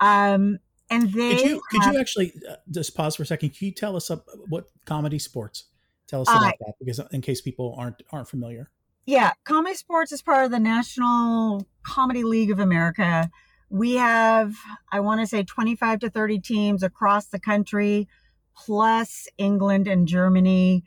Um, 0.00 0.58
and 0.90 1.12
they 1.12 1.36
could 1.36 1.46
you 1.46 1.62
could 1.70 1.84
you 1.84 2.00
actually 2.00 2.32
uh, 2.48 2.56
just 2.70 2.94
pause 2.94 3.16
for 3.16 3.24
a 3.24 3.26
second? 3.26 3.50
Can 3.50 3.66
you 3.66 3.72
tell 3.72 3.96
us 3.96 4.10
up 4.10 4.26
what 4.48 4.66
ComedySportz? 4.86 5.64
Tell 6.06 6.20
us 6.20 6.28
about 6.28 6.44
uh, 6.44 6.52
that 6.60 6.74
because 6.78 7.00
in 7.10 7.20
case 7.20 7.40
people 7.40 7.74
aren't 7.76 8.02
aren't 8.12 8.28
familiar. 8.28 8.70
Yeah, 9.06 9.32
ComedySportz 9.44 10.12
is 10.12 10.22
part 10.22 10.44
of 10.44 10.50
the 10.50 10.58
National 10.58 11.66
Comedy 11.84 12.24
League 12.24 12.50
of 12.50 12.58
America. 12.58 13.30
We 13.68 13.94
have, 13.94 14.54
I 14.90 14.98
want 15.00 15.20
to 15.20 15.26
say, 15.28 15.44
25 15.44 16.00
to 16.00 16.10
30 16.10 16.40
teams 16.40 16.82
across 16.82 17.26
the 17.26 17.38
country, 17.38 18.08
plus 18.56 19.28
England 19.38 19.86
and 19.86 20.08
Germany. 20.08 20.82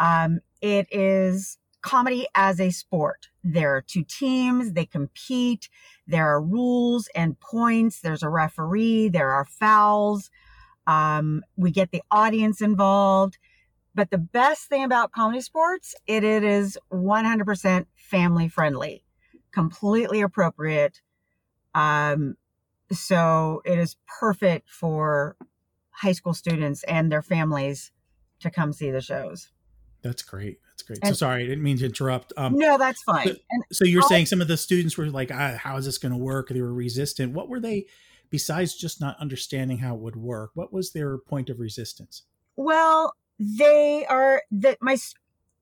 Um, 0.00 0.40
it 0.62 0.88
is 0.90 1.58
comedy 1.82 2.26
as 2.34 2.58
a 2.58 2.70
sport. 2.70 3.28
There 3.44 3.76
are 3.76 3.82
two 3.82 4.02
teams, 4.02 4.72
they 4.72 4.86
compete, 4.86 5.68
there 6.06 6.26
are 6.26 6.42
rules 6.42 7.08
and 7.14 7.38
points, 7.38 8.00
there's 8.00 8.22
a 8.22 8.28
referee, 8.28 9.08
there 9.08 9.30
are 9.30 9.44
fouls. 9.44 10.30
Um, 10.86 11.44
we 11.56 11.70
get 11.70 11.92
the 11.92 12.02
audience 12.10 12.60
involved. 12.60 13.38
But 13.94 14.10
the 14.10 14.18
best 14.18 14.68
thing 14.68 14.84
about 14.84 15.12
ComedySportz, 15.12 15.94
it, 16.06 16.24
it 16.24 16.44
is 16.44 16.78
100% 16.92 17.86
family 17.94 18.48
friendly, 18.48 19.04
completely 19.52 20.20
appropriate. 20.20 21.00
Um, 21.74 22.36
so 22.92 23.62
it 23.64 23.78
is 23.78 23.96
perfect 24.20 24.70
for 24.70 25.36
high 25.90 26.12
school 26.12 26.34
students 26.34 26.82
and 26.84 27.10
their 27.10 27.22
families 27.22 27.92
to 28.40 28.50
come 28.50 28.72
see 28.72 28.90
the 28.90 29.00
shows. 29.00 29.50
That's 30.02 30.22
great. 30.22 30.60
That's 30.68 30.82
great. 30.82 30.98
And, 31.02 31.14
so 31.14 31.26
sorry, 31.26 31.44
I 31.44 31.46
didn't 31.46 31.62
mean 31.62 31.78
to 31.78 31.86
interrupt. 31.86 32.32
Um, 32.36 32.54
no, 32.56 32.78
that's 32.78 33.02
fine. 33.02 33.26
So, 33.26 33.34
so 33.72 33.84
you're 33.84 34.02
saying 34.02 34.26
some 34.26 34.40
of 34.40 34.48
the 34.48 34.56
students 34.56 34.96
were 34.96 35.06
like, 35.06 35.30
ah, 35.32 35.56
"How 35.58 35.76
is 35.76 35.84
this 35.84 35.98
going 35.98 36.12
to 36.12 36.18
work?" 36.18 36.48
They 36.48 36.60
were 36.60 36.72
resistant. 36.72 37.32
What 37.32 37.48
were 37.48 37.60
they? 37.60 37.86
Besides 38.30 38.76
just 38.76 39.00
not 39.00 39.18
understanding 39.18 39.78
how 39.78 39.94
it 39.96 40.00
would 40.00 40.16
work, 40.16 40.52
what 40.54 40.72
was 40.72 40.92
their 40.92 41.18
point 41.18 41.50
of 41.50 41.58
resistance? 41.58 42.22
Well, 42.56 43.14
they 43.38 44.06
are 44.06 44.42
that 44.50 44.78
my 44.80 44.96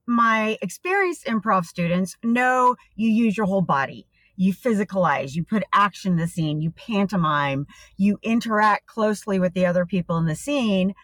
my 0.06 0.58
experienced 0.62 1.26
improv 1.26 1.64
students 1.64 2.16
know 2.22 2.76
you 2.94 3.10
use 3.10 3.36
your 3.36 3.46
whole 3.46 3.62
body 3.62 4.06
you 4.38 4.54
physicalize, 4.54 5.34
you 5.34 5.44
put 5.44 5.64
action 5.72 6.12
in 6.12 6.18
the 6.18 6.28
scene, 6.28 6.60
you 6.60 6.70
pantomime, 6.70 7.66
you 7.96 8.18
interact 8.22 8.86
closely 8.86 9.40
with 9.40 9.52
the 9.52 9.66
other 9.66 9.84
people 9.84 10.16
in 10.16 10.26
the 10.26 10.36
scene. 10.36 10.94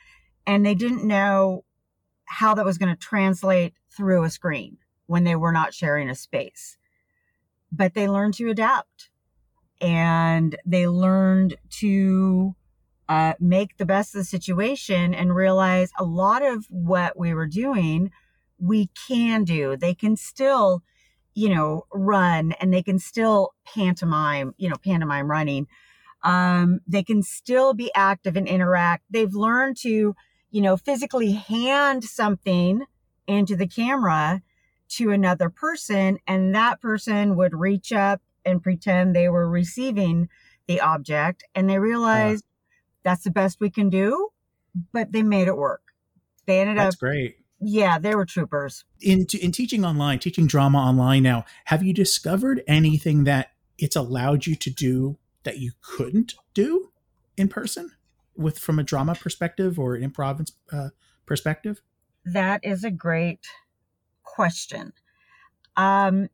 And 0.46 0.64
they 0.64 0.74
didn't 0.74 1.04
know 1.04 1.64
how 2.26 2.54
that 2.54 2.64
was 2.64 2.78
going 2.78 2.94
to 2.94 3.00
translate 3.00 3.74
through 3.90 4.24
a 4.24 4.30
screen 4.30 4.78
when 5.06 5.24
they 5.24 5.36
were 5.36 5.52
not 5.52 5.74
sharing 5.74 6.08
a 6.08 6.14
space. 6.14 6.76
But 7.70 7.94
they 7.94 8.08
learned 8.08 8.34
to 8.34 8.50
adapt 8.50 9.10
and 9.80 10.56
they 10.64 10.86
learned 10.86 11.56
to 11.80 12.54
uh, 13.08 13.34
make 13.38 13.76
the 13.76 13.86
best 13.86 14.14
of 14.14 14.20
the 14.20 14.24
situation 14.24 15.14
and 15.14 15.34
realize 15.34 15.90
a 15.98 16.04
lot 16.04 16.42
of 16.42 16.66
what 16.70 17.18
we 17.18 17.34
were 17.34 17.46
doing, 17.46 18.10
we 18.58 18.88
can 19.08 19.44
do. 19.44 19.76
They 19.76 19.94
can 19.94 20.16
still 20.16 20.82
you 21.34 21.48
know, 21.48 21.84
run 21.92 22.52
and 22.60 22.72
they 22.72 22.82
can 22.82 22.98
still 22.98 23.54
pantomime, 23.66 24.54
you 24.56 24.68
know, 24.68 24.76
pantomime 24.76 25.30
running. 25.30 25.66
Um, 26.22 26.80
they 26.86 27.02
can 27.02 27.22
still 27.22 27.74
be 27.74 27.92
active 27.94 28.36
and 28.36 28.48
interact. 28.48 29.04
They've 29.10 29.34
learned 29.34 29.76
to, 29.78 30.14
you 30.54 30.60
know, 30.60 30.76
physically 30.76 31.32
hand 31.32 32.04
something 32.04 32.84
into 33.26 33.56
the 33.56 33.66
camera 33.66 34.40
to 34.88 35.10
another 35.10 35.50
person 35.50 36.16
and 36.28 36.54
that 36.54 36.80
person 36.80 37.34
would 37.34 37.52
reach 37.52 37.92
up 37.92 38.22
and 38.44 38.62
pretend 38.62 39.16
they 39.16 39.28
were 39.28 39.48
receiving 39.48 40.28
the 40.68 40.80
object 40.80 41.42
and 41.56 41.68
they 41.68 41.80
realized 41.80 42.44
that's 43.02 43.24
the 43.24 43.32
best 43.32 43.58
we 43.58 43.68
can 43.68 43.90
do, 43.90 44.28
but 44.92 45.10
they 45.10 45.24
made 45.24 45.48
it 45.48 45.56
work. 45.56 45.82
They 46.46 46.60
ended 46.60 46.78
that's 46.78 46.94
up 46.94 47.00
great 47.00 47.38
yeah, 47.60 47.98
they 47.98 48.14
were 48.14 48.26
troopers. 48.26 48.84
In 49.00 49.26
in 49.40 49.50
teaching 49.50 49.84
online, 49.84 50.18
teaching 50.18 50.46
drama 50.46 50.78
online 50.78 51.22
now, 51.22 51.46
have 51.66 51.82
you 51.82 51.94
discovered 51.94 52.62
anything 52.68 53.24
that 53.24 53.52
it's 53.78 53.96
allowed 53.96 54.46
you 54.46 54.54
to 54.56 54.70
do 54.70 55.16
that 55.44 55.58
you 55.58 55.72
couldn't 55.80 56.34
do 56.52 56.92
in 57.36 57.48
person 57.48 57.90
with 58.36 58.58
from 58.58 58.78
a 58.78 58.82
drama 58.82 59.14
perspective 59.14 59.78
or 59.78 59.94
an 59.94 60.10
improv 60.10 60.50
uh, 60.72 60.90
perspective? 61.26 61.80
That 62.24 62.64
is 62.64 62.84
a 62.84 62.90
great 62.90 63.46
question. 64.22 64.92
Um, 65.76 66.28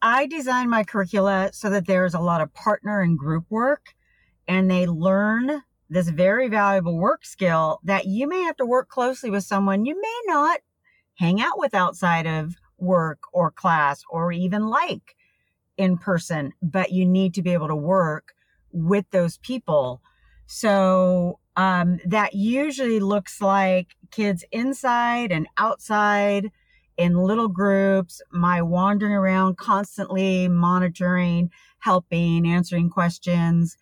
I 0.00 0.26
designed 0.26 0.70
my 0.70 0.84
curricula 0.84 1.50
so 1.52 1.70
that 1.70 1.86
there's 1.86 2.14
a 2.14 2.20
lot 2.20 2.40
of 2.40 2.54
partner 2.54 3.00
and 3.00 3.18
group 3.18 3.44
work, 3.50 3.94
and 4.46 4.70
they 4.70 4.86
learn 4.86 5.62
this 5.90 6.08
very 6.08 6.48
valuable 6.48 6.96
work 6.98 7.24
skill 7.24 7.80
that 7.84 8.06
you 8.06 8.28
may 8.28 8.42
have 8.42 8.56
to 8.58 8.66
work 8.66 8.88
closely 8.88 9.30
with 9.30 9.44
someone 9.44 9.86
you 9.86 10.00
may 10.00 10.20
not 10.26 10.60
hang 11.14 11.40
out 11.40 11.58
with 11.58 11.74
outside 11.74 12.26
of 12.26 12.56
work 12.78 13.20
or 13.32 13.50
class 13.50 14.02
or 14.10 14.30
even 14.30 14.68
like 14.68 15.16
in 15.76 15.96
person, 15.96 16.52
but 16.62 16.92
you 16.92 17.06
need 17.06 17.34
to 17.34 17.42
be 17.42 17.52
able 17.52 17.68
to 17.68 17.76
work 17.76 18.34
with 18.72 19.06
those 19.10 19.38
people. 19.38 20.02
So 20.50 21.40
um, 21.56 22.00
that 22.06 22.32
usually 22.32 23.00
looks 23.00 23.42
like 23.42 23.94
kids 24.10 24.46
inside 24.50 25.30
and 25.30 25.46
outside 25.58 26.50
in 26.96 27.18
little 27.18 27.48
groups, 27.48 28.22
my 28.32 28.62
wandering 28.62 29.12
around 29.12 29.58
constantly 29.58 30.48
monitoring, 30.48 31.50
helping, 31.80 32.48
answering 32.48 32.88
questions. 32.88 33.76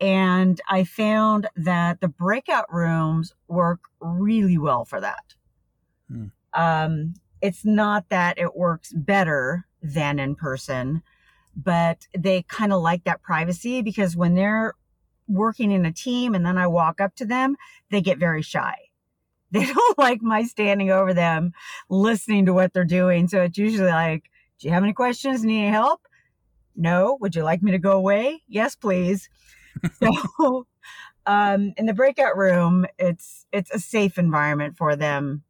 And 0.00 0.60
I 0.70 0.84
found 0.84 1.48
that 1.56 2.00
the 2.00 2.08
breakout 2.08 2.72
rooms 2.72 3.34
work 3.48 3.80
really 4.00 4.58
well 4.58 4.84
for 4.84 5.00
that. 5.00 5.34
Hmm. 6.08 6.26
Um, 6.54 7.14
it's 7.42 7.64
not 7.64 8.10
that 8.10 8.38
it 8.38 8.54
works 8.54 8.92
better 8.92 9.66
than 9.82 10.20
in 10.20 10.36
person, 10.36 11.02
but 11.56 12.06
they 12.16 12.42
kind 12.42 12.72
of 12.72 12.80
like 12.80 13.02
that 13.04 13.22
privacy 13.22 13.82
because 13.82 14.16
when 14.16 14.36
they're 14.36 14.74
working 15.28 15.70
in 15.70 15.86
a 15.86 15.92
team 15.92 16.34
and 16.34 16.44
then 16.44 16.58
I 16.58 16.66
walk 16.66 17.00
up 17.00 17.14
to 17.16 17.24
them, 17.24 17.56
they 17.90 18.00
get 18.00 18.18
very 18.18 18.42
shy. 18.42 18.74
They 19.52 19.64
don't 19.64 19.96
like 19.96 20.20
my 20.22 20.42
standing 20.42 20.90
over 20.90 21.14
them, 21.14 21.52
listening 21.88 22.46
to 22.46 22.52
what 22.52 22.74
they're 22.74 22.84
doing. 22.84 23.28
So 23.28 23.42
it's 23.42 23.56
usually 23.56 23.88
like, 23.88 24.24
do 24.58 24.66
you 24.66 24.74
have 24.74 24.82
any 24.82 24.92
questions? 24.92 25.44
Need 25.44 25.60
any 25.60 25.70
help? 25.70 26.00
No. 26.74 27.16
Would 27.20 27.36
you 27.36 27.44
like 27.44 27.62
me 27.62 27.70
to 27.70 27.78
go 27.78 27.92
away? 27.92 28.42
Yes, 28.48 28.74
please. 28.74 29.30
so, 30.02 30.66
um, 31.26 31.72
in 31.76 31.86
the 31.86 31.94
breakout 31.94 32.36
room, 32.36 32.86
it's, 32.98 33.46
it's 33.52 33.70
a 33.70 33.78
safe 33.78 34.18
environment 34.18 34.76
for 34.76 34.96
them 34.96 35.44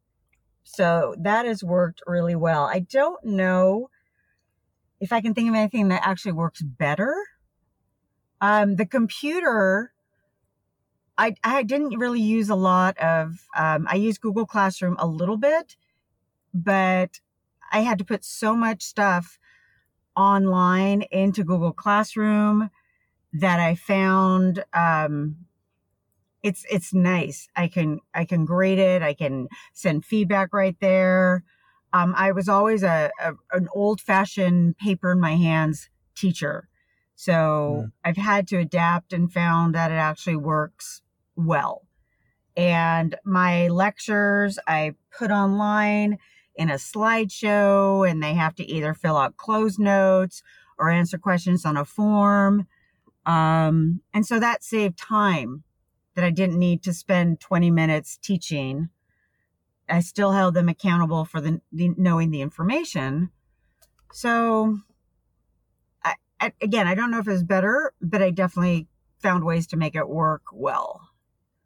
so 0.69 1.15
that 1.19 1.45
has 1.45 1.63
worked 1.63 2.01
really 2.05 2.35
well. 2.35 2.65
I 2.65 2.79
don't 2.79 3.23
know 3.23 3.89
if 4.99 5.13
I 5.13 5.21
can 5.21 5.33
think 5.33 5.47
of 5.49 5.55
anything 5.55 5.87
that 5.87 6.05
actually 6.05 6.33
works 6.33 6.61
better. 6.61 7.15
Um, 8.41 8.75
the 8.75 8.85
computer, 8.85 9.91
I, 11.17 11.35
I 11.43 11.63
didn't 11.63 11.97
really 11.97 12.21
use 12.21 12.49
a 12.49 12.55
lot 12.55 12.97
of, 12.99 13.47
um, 13.57 13.87
I 13.89 13.95
used 13.95 14.21
Google 14.21 14.45
Classroom 14.45 14.95
a 14.99 15.07
little 15.07 15.37
bit, 15.37 15.75
but 16.53 17.19
I 17.71 17.81
had 17.81 17.97
to 17.97 18.05
put 18.05 18.23
so 18.23 18.55
much 18.55 18.83
stuff 18.83 19.39
online 20.15 21.03
into 21.11 21.43
Google 21.43 21.73
Classroom 21.73 22.69
that 23.33 23.59
I 23.59 23.75
found 23.75 24.63
um, 24.73 25.37
it's 26.43 26.65
it's 26.69 26.93
nice. 26.93 27.49
I 27.55 27.67
can 27.67 27.99
I 28.13 28.25
can 28.25 28.45
grade 28.45 28.79
it. 28.79 29.01
I 29.01 29.13
can 29.13 29.47
send 29.73 30.05
feedback 30.05 30.53
right 30.53 30.75
there. 30.79 31.43
Um, 31.93 32.13
I 32.17 32.31
was 32.31 32.47
always 32.47 32.83
a, 32.83 33.11
a 33.19 33.33
an 33.51 33.67
old 33.73 34.01
fashioned 34.01 34.77
paper 34.77 35.11
in 35.11 35.19
my 35.19 35.35
hands 35.35 35.89
teacher, 36.15 36.67
so 37.17 37.85
mm. 37.87 37.91
I've 38.05 38.15
had 38.15 38.47
to 38.49 38.59
adapt 38.59 39.11
and 39.11 39.33
found 39.33 39.73
that 39.73 39.91
it 39.91 39.95
actually 39.95 40.35
works 40.35 41.01
well. 41.35 41.87
And 42.55 43.15
my 43.25 43.69
lectures 43.69 44.59
I 44.67 44.93
put 45.17 45.31
online 45.31 46.19
in 46.55 46.69
a 46.69 46.75
slideshow, 46.75 48.07
and 48.07 48.21
they 48.21 48.35
have 48.35 48.53
to 48.55 48.65
either 48.65 48.93
fill 48.93 49.17
out 49.17 49.35
closed 49.35 49.79
notes 49.79 50.43
or 50.77 50.91
answer 50.91 51.17
questions 51.17 51.65
on 51.65 51.75
a 51.75 51.85
form. 51.85 52.67
Um, 53.25 54.01
and 54.13 54.23
so 54.23 54.39
that 54.39 54.63
saved 54.63 54.99
time 54.99 55.63
that 56.13 56.23
I 56.23 56.29
didn't 56.29 56.59
need 56.59 56.83
to 56.83 56.93
spend 56.93 57.39
20 57.39 57.71
minutes 57.71 58.17
teaching. 58.21 58.89
I 59.89 60.01
still 60.01 60.33
held 60.33 60.53
them 60.53 60.69
accountable 60.69 61.25
for 61.25 61.41
the, 61.41 61.61
the 61.71 61.89
knowing 61.97 62.29
the 62.29 62.41
information. 62.41 63.31
So, 64.13 64.77
I, 66.39 66.53
again, 66.61 66.87
I 66.87 66.95
don't 66.95 67.11
know 67.11 67.19
if 67.19 67.27
it's 67.27 67.43
better, 67.43 67.93
but 68.01 68.21
I 68.21 68.31
definitely 68.31 68.87
found 69.21 69.43
ways 69.43 69.67
to 69.67 69.77
make 69.77 69.95
it 69.95 70.07
work 70.07 70.43
well. 70.51 71.09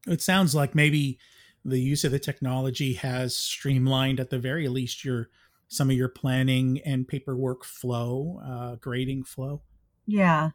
It 0.07 0.21
sounds 0.21 0.55
like 0.55 0.73
maybe 0.73 1.19
the 1.63 1.79
use 1.79 2.03
of 2.03 2.11
the 2.11 2.19
technology 2.19 2.93
has 2.93 3.35
streamlined, 3.35 4.19
at 4.19 4.29
the 4.29 4.39
very 4.39 4.67
least, 4.67 5.05
your 5.05 5.29
some 5.67 5.89
of 5.89 5.95
your 5.95 6.09
planning 6.09 6.81
and 6.85 7.07
paperwork 7.07 7.63
flow, 7.63 8.41
uh, 8.45 8.75
grading 8.75 9.23
flow. 9.23 9.61
Yeah, 10.05 10.51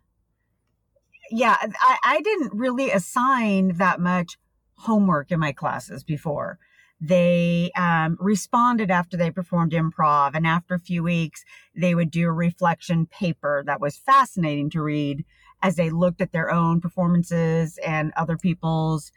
yeah, 1.31 1.57
I, 1.81 1.99
I 2.03 2.21
didn't 2.21 2.53
really 2.55 2.91
assign 2.91 3.77
that 3.77 4.01
much 4.01 4.39
homework 4.77 5.31
in 5.31 5.41
my 5.41 5.53
classes 5.53 6.05
before. 6.05 6.59
They 7.01 7.71
um, 7.77 8.17
responded 8.21 8.91
after 8.91 9.17
they 9.17 9.31
performed 9.31 9.73
improv. 9.73 10.33
And 10.35 10.47
after 10.47 10.75
a 10.75 10.81
few 10.81 11.03
weeks, 11.03 11.45
they 11.75 11.95
would 11.95 12.11
do 12.11 12.29
a 12.29 12.33
reflection 12.33 13.07
paper 13.07 13.63
that 13.67 13.81
was 13.81 13.97
fascinating 13.97 14.71
to 14.71 14.83
read 14.83 15.25
as 15.63 15.77
they 15.77 15.91
looked 15.91 16.21
at 16.21 16.33
their 16.33 16.51
own 16.51 16.81
performances 16.81 17.79
and 17.85 18.13
other 18.17 18.37
people's. 18.37 19.13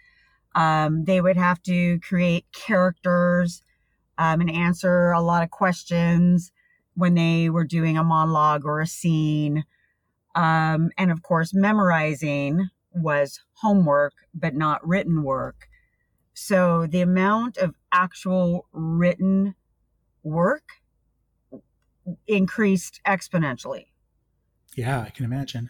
Um, 0.55 1.05
they 1.05 1.21
would 1.21 1.37
have 1.37 1.61
to 1.63 1.99
create 1.99 2.45
characters 2.51 3.63
um, 4.17 4.41
and 4.41 4.51
answer 4.51 5.11
a 5.11 5.21
lot 5.21 5.43
of 5.43 5.51
questions 5.51 6.51
when 6.95 7.13
they 7.13 7.49
were 7.49 7.63
doing 7.63 7.97
a 7.97 8.03
monologue 8.03 8.65
or 8.65 8.81
a 8.81 8.87
scene. 8.87 9.63
Um, 10.35 10.91
and 10.97 11.11
of 11.11 11.23
course, 11.23 11.53
memorizing 11.53 12.69
was 12.93 13.39
homework, 13.53 14.13
but 14.33 14.53
not 14.55 14.85
written 14.85 15.23
work. 15.23 15.68
So 16.41 16.87
the 16.87 17.01
amount 17.01 17.57
of 17.57 17.75
actual 17.91 18.65
written 18.71 19.55
work 20.23 20.63
increased 22.27 23.01
exponentially. 23.05 23.87
Yeah, 24.73 25.01
I 25.01 25.09
can 25.09 25.25
imagine. 25.25 25.69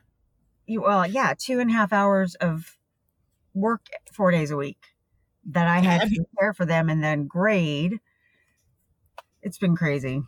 You, 0.68 0.84
well, 0.84 1.08
yeah, 1.08 1.34
two 1.36 1.60
and 1.60 1.72
a 1.72 1.74
half 1.74 1.92
hours 1.92 2.36
of 2.36 2.78
work 3.56 3.88
four 4.14 4.30
days 4.30 4.52
a 4.52 4.58
week 4.58 4.78
that 5.50 5.68
I 5.68 5.80
had 5.80 6.02
to 6.02 6.16
prepare 6.16 6.54
for 6.54 6.66
them 6.66 6.88
and 6.88 7.04
then 7.04 7.26
grade. 7.26 8.00
It's 9.42 9.58
been 9.58 9.76
crazy. 9.76 10.22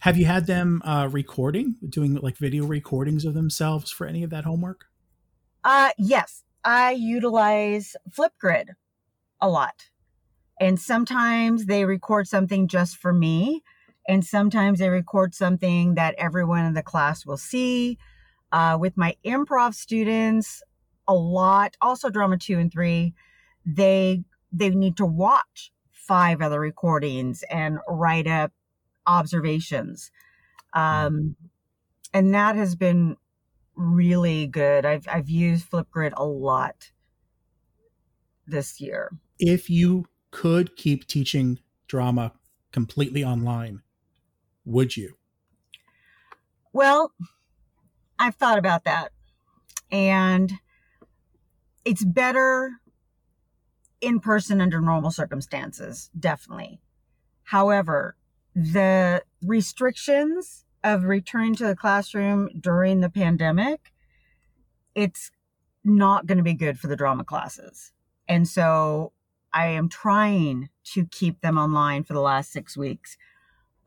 Have 0.00 0.16
you 0.16 0.24
had 0.24 0.46
them 0.46 0.80
uh, 0.86 1.08
recording, 1.12 1.76
doing 1.86 2.14
like 2.14 2.38
video 2.38 2.64
recordings 2.64 3.26
of 3.26 3.34
themselves 3.34 3.90
for 3.90 4.06
any 4.06 4.22
of 4.22 4.30
that 4.30 4.44
homework? 4.44 4.86
Uh, 5.62 5.90
yes, 5.98 6.44
I 6.64 6.92
utilize 6.92 7.94
Flipgrid 8.10 8.70
a 9.42 9.48
lot. 9.48 9.90
And 10.60 10.80
sometimes 10.80 11.66
they 11.66 11.84
record 11.84 12.28
something 12.28 12.68
just 12.68 12.96
for 12.96 13.12
me. 13.12 13.62
And 14.08 14.24
sometimes 14.24 14.78
they 14.78 14.88
record 14.88 15.34
something 15.34 15.94
that 15.94 16.14
everyone 16.16 16.64
in 16.64 16.74
the 16.74 16.82
class 16.82 17.26
will 17.26 17.36
see. 17.36 17.98
Uh, 18.52 18.76
with 18.80 18.96
my 18.96 19.16
improv 19.24 19.74
students, 19.74 20.62
a 21.08 21.14
lot, 21.14 21.76
also 21.80 22.10
drama 22.10 22.38
two 22.38 22.58
and 22.58 22.72
three, 22.72 23.12
they 23.66 24.22
they 24.52 24.70
need 24.70 24.96
to 24.98 25.06
watch 25.06 25.72
five 25.90 26.42
other 26.42 26.60
recordings 26.60 27.42
and 27.50 27.78
write 27.88 28.26
up 28.26 28.52
observations. 29.06 30.10
Um, 30.74 31.36
and 32.12 32.34
that 32.34 32.56
has 32.56 32.76
been 32.76 33.16
really 33.74 34.46
good. 34.46 34.84
I've 34.84 35.08
I've 35.08 35.28
used 35.28 35.70
Flipgrid 35.70 36.12
a 36.16 36.24
lot 36.24 36.91
this 38.46 38.80
year. 38.80 39.10
If 39.38 39.70
you 39.70 40.06
could 40.30 40.76
keep 40.76 41.06
teaching 41.06 41.58
drama 41.86 42.32
completely 42.72 43.24
online, 43.24 43.82
would 44.64 44.96
you? 44.96 45.16
Well, 46.72 47.12
I've 48.18 48.36
thought 48.36 48.58
about 48.58 48.84
that. 48.84 49.12
And 49.90 50.52
it's 51.84 52.04
better 52.04 52.70
in 54.00 54.20
person 54.20 54.60
under 54.60 54.80
normal 54.80 55.10
circumstances, 55.10 56.10
definitely. 56.18 56.80
However, 57.44 58.16
the 58.54 59.22
restrictions 59.42 60.64
of 60.84 61.04
returning 61.04 61.54
to 61.56 61.66
the 61.66 61.76
classroom 61.76 62.48
during 62.58 63.00
the 63.00 63.10
pandemic, 63.10 63.92
it's 64.94 65.30
not 65.84 66.26
going 66.26 66.38
to 66.38 66.44
be 66.44 66.54
good 66.54 66.78
for 66.78 66.88
the 66.88 66.96
drama 66.96 67.24
classes. 67.24 67.92
And 68.28 68.46
so 68.48 69.12
I 69.52 69.66
am 69.68 69.88
trying 69.88 70.70
to 70.92 71.06
keep 71.06 71.40
them 71.40 71.58
online 71.58 72.04
for 72.04 72.12
the 72.14 72.20
last 72.20 72.52
six 72.52 72.76
weeks. 72.76 73.16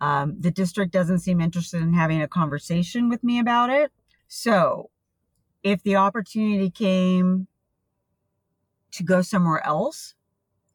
Um, 0.01 0.35
the 0.39 0.51
district 0.51 0.91
doesn't 0.91 1.19
seem 1.19 1.41
interested 1.41 1.81
in 1.81 1.93
having 1.93 2.21
a 2.21 2.27
conversation 2.27 3.09
with 3.09 3.23
me 3.23 3.39
about 3.39 3.69
it. 3.69 3.91
So 4.27 4.89
if 5.63 5.81
the 5.83 5.95
opportunity 5.95 6.69
came 6.69 7.47
to 8.91 9.03
go 9.03 9.21
somewhere 9.21 9.65
else 9.65 10.15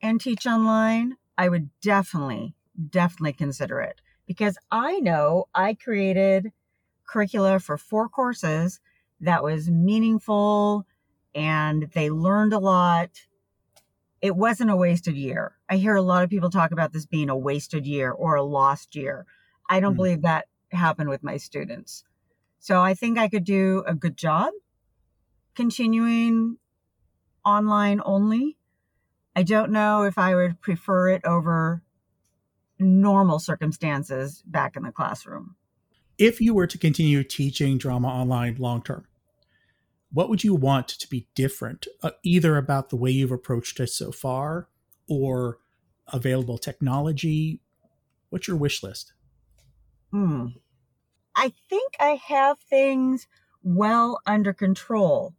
and 0.02 0.20
teach 0.20 0.46
online, 0.46 1.16
I 1.38 1.48
would 1.48 1.70
definitely, 1.80 2.54
definitely 2.90 3.32
consider 3.34 3.80
it 3.80 4.00
because 4.26 4.58
I 4.70 5.00
know 5.00 5.46
I 5.54 5.74
created 5.74 6.52
curricula 7.06 7.60
for 7.60 7.76
four 7.76 8.08
courses 8.08 8.80
that 9.20 9.42
was 9.42 9.70
meaningful 9.70 10.86
and 11.34 11.90
they 11.94 12.10
learned 12.10 12.52
a 12.52 12.58
lot. 12.58 13.10
It 14.22 14.36
wasn't 14.36 14.70
a 14.70 14.76
wasted 14.76 15.16
year. 15.16 15.56
I 15.68 15.76
hear 15.76 15.94
a 15.94 16.02
lot 16.02 16.24
of 16.24 16.30
people 16.30 16.50
talk 16.50 16.72
about 16.72 16.92
this 16.92 17.06
being 17.06 17.30
a 17.30 17.36
wasted 17.36 17.86
year 17.86 18.10
or 18.10 18.34
a 18.34 18.42
lost 18.42 18.94
year. 18.94 19.26
I 19.68 19.80
don't 19.80 19.94
mm. 19.94 19.96
believe 19.96 20.22
that 20.22 20.46
happened 20.72 21.08
with 21.08 21.22
my 21.22 21.36
students. 21.36 22.04
So 22.58 22.80
I 22.80 22.94
think 22.94 23.18
I 23.18 23.28
could 23.28 23.44
do 23.44 23.82
a 23.86 23.94
good 23.94 24.16
job 24.16 24.52
continuing 25.54 26.58
online 27.44 28.00
only. 28.04 28.56
I 29.34 29.42
don't 29.42 29.72
know 29.72 30.02
if 30.02 30.18
I 30.18 30.34
would 30.34 30.60
prefer 30.60 31.08
it 31.08 31.22
over 31.24 31.82
normal 32.78 33.38
circumstances 33.38 34.42
back 34.46 34.76
in 34.76 34.82
the 34.82 34.92
classroom. 34.92 35.56
If 36.18 36.40
you 36.40 36.52
were 36.54 36.66
to 36.66 36.76
continue 36.76 37.22
teaching 37.24 37.78
drama 37.78 38.08
online 38.08 38.56
long 38.58 38.82
term, 38.82 39.06
what 40.12 40.28
would 40.28 40.42
you 40.42 40.54
want 40.54 40.88
to 40.88 41.08
be 41.08 41.28
different, 41.34 41.86
uh, 42.02 42.10
either 42.22 42.56
about 42.56 42.90
the 42.90 42.96
way 42.96 43.10
you've 43.10 43.30
approached 43.30 43.78
it 43.80 43.88
so 43.88 44.10
far 44.10 44.68
or 45.08 45.58
available 46.08 46.58
technology? 46.58 47.60
What's 48.30 48.48
your 48.48 48.56
wish 48.56 48.82
list? 48.82 49.12
Hmm. 50.10 50.46
I 51.36 51.52
think 51.68 51.94
I 52.00 52.20
have 52.26 52.58
things 52.58 53.28
well 53.62 54.20
under 54.26 54.52
control. 54.52 55.34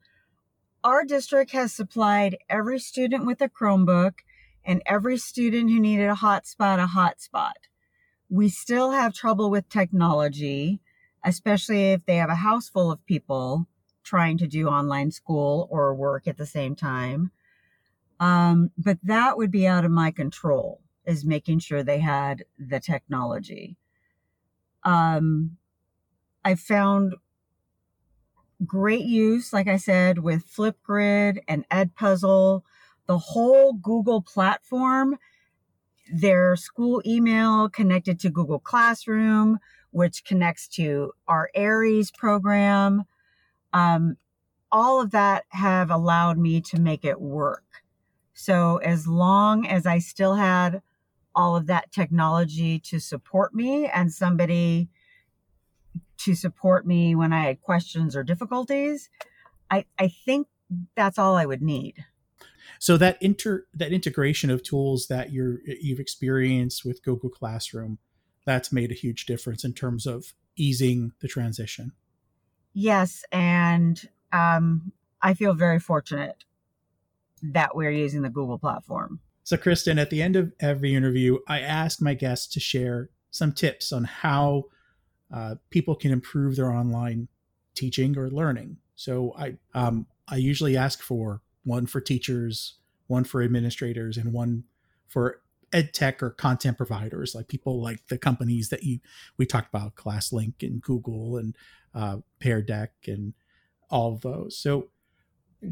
Our 0.84 1.03
district 1.03 1.51
has 1.51 1.73
supplied 1.73 2.38
every 2.49 2.79
student 2.79 3.25
with 3.25 3.41
a 3.41 3.49
Chromebook 3.49 4.19
and 4.63 4.81
every 4.86 5.17
student 5.17 5.69
who 5.69 5.79
needed 5.79 6.10
a 6.10 6.15
hotspot 6.15 6.81
a 6.81 6.88
hotspot. 6.88 7.67
We 8.29 8.47
still 8.47 8.91
have 8.91 9.13
trouble 9.13 9.49
with 9.49 9.67
technology, 9.67 10.79
especially 11.25 11.91
if 11.91 12.05
they 12.05 12.15
have 12.15 12.29
a 12.29 12.36
house 12.36 12.69
full 12.69 12.89
of 12.89 13.05
people 13.05 13.67
trying 14.12 14.38
to 14.38 14.45
do 14.45 14.67
online 14.67 15.10
school 15.10 15.69
or 15.71 15.95
work 15.95 16.28
at 16.28 16.36
the 16.36 16.45
same 16.45 16.76
time. 16.76 17.32
Um, 18.19 18.71
but 18.78 18.97
that 19.04 19.38
would 19.38 19.52
be 19.52 19.65
out 19.65 19.86
of 19.86 19.91
my 19.91 20.12
control, 20.12 20.82
is 21.06 21.24
making 21.24 21.60
sure 21.60 21.82
they 21.82 22.00
had 22.00 22.43
the 22.60 22.82
technology. 22.82 23.78
Um, 24.84 25.56
I 26.43 26.56
found 26.56 27.15
great 28.65 29.06
use, 29.06 29.54
like 29.54 29.69
I 29.69 29.78
said, 29.78 30.19
with 30.19 30.45
Flipgrid 30.45 31.38
and 31.47 31.65
Edpuzzle 31.69 32.63
the 33.08 33.17
whole 33.17 33.71
Google 33.71 34.21
platform, 34.21 35.17
their 36.13 36.58
school 36.58 37.02
email 37.06 37.69
connected 37.69 38.19
to 38.19 38.30
Google 38.30 38.60
Classroom, 38.60 39.60
which 39.91 40.26
connects 40.26 40.67
to 40.80 41.13
our 41.30 41.50
Aeries 41.56 42.12
program. 42.12 43.06
Um, 43.73 44.17
all 44.71 45.01
of 45.01 45.12
that 45.12 45.45
have 45.49 45.91
allowed 45.91 46.38
me 46.38 46.62
to 46.62 46.79
make 46.79 47.03
it 47.03 47.19
work. 47.19 47.84
So 48.34 48.77
as 48.77 49.07
long 49.07 49.67
as 49.67 49.86
I 49.86 49.99
still 49.99 50.36
had 50.36 50.81
all 51.36 51.55
of 51.55 51.67
that 51.67 51.91
technology 51.91 52.79
to 52.79 52.99
support 52.99 53.53
me 53.53 53.88
and 53.88 54.12
somebody 54.12 54.89
to 56.19 56.36
support 56.36 56.86
me 56.86 57.15
when 57.15 57.34
I 57.34 57.45
had 57.45 57.62
questions 57.62 58.15
or 58.15 58.23
difficulties, 58.23 59.10
I, 59.69 59.86
I 59.97 60.07
think 60.07 60.47
that's 60.95 61.17
all 61.17 61.36
I 61.36 61.45
would 61.45 61.62
need. 61.62 62.05
So 62.79 62.97
that 62.97 63.17
inter 63.21 63.65
that 63.73 63.91
integration 63.91 64.49
of 64.49 64.63
tools 64.63 65.07
that 65.07 65.31
you're 65.31 65.60
you've 65.65 65.99
experienced 65.99 66.84
with 66.84 67.03
Google 67.03 67.29
Classroom, 67.29 67.99
that's 68.45 68.71
made 68.71 68.91
a 68.91 68.95
huge 68.95 69.25
difference 69.25 69.63
in 69.63 69.73
terms 69.73 70.05
of 70.05 70.34
easing 70.55 71.12
the 71.21 71.27
transition. 71.27 71.91
Yes, 72.73 73.23
and 73.31 74.01
um, 74.31 74.91
I 75.21 75.34
feel 75.34 75.53
very 75.53 75.79
fortunate 75.79 76.43
that 77.43 77.75
we're 77.75 77.91
using 77.91 78.21
the 78.21 78.29
Google 78.29 78.60
platform. 78.60 79.19
So, 79.43 79.57
Kristen, 79.57 79.99
at 79.99 80.10
the 80.10 80.21
end 80.21 80.36
of 80.36 80.53
every 80.60 80.95
interview, 80.95 81.39
I 81.47 81.60
ask 81.60 82.01
my 82.01 82.13
guests 82.13 82.47
to 82.53 82.60
share 82.60 83.10
some 83.31 83.51
tips 83.51 83.91
on 83.91 84.03
how 84.05 84.65
uh, 85.34 85.55
people 85.69 85.95
can 85.95 86.12
improve 86.12 86.55
their 86.55 86.71
online 86.71 87.27
teaching 87.73 88.17
or 88.17 88.29
learning. 88.29 88.77
So, 88.95 89.34
I 89.38 89.57
um, 89.73 90.05
I 90.27 90.38
usually 90.38 90.77
ask 90.77 91.01
for 91.01 91.41
one 91.63 91.88
for 91.88 91.99
teachers, 91.99 92.75
one 93.07 93.23
for 93.23 93.41
administrators, 93.41 94.17
and 94.17 94.31
one 94.31 94.63
for 95.07 95.41
ed 95.73 95.93
tech 95.93 96.21
or 96.21 96.29
content 96.29 96.77
providers, 96.77 97.34
like 97.36 97.47
people 97.47 97.81
like 97.81 98.07
the 98.07 98.17
companies 98.17 98.69
that 98.69 98.84
you 98.84 98.99
we 99.38 99.45
talked 99.45 99.69
about, 99.69 99.95
ClassLink 99.95 100.55
and 100.62 100.81
Google 100.81 101.38
and 101.38 101.55
uh, 101.93 102.17
Pear 102.39 102.62
Deck 102.62 102.91
and 103.07 103.34
all 103.89 104.13
of 104.13 104.21
those. 104.21 104.57
So, 104.57 104.89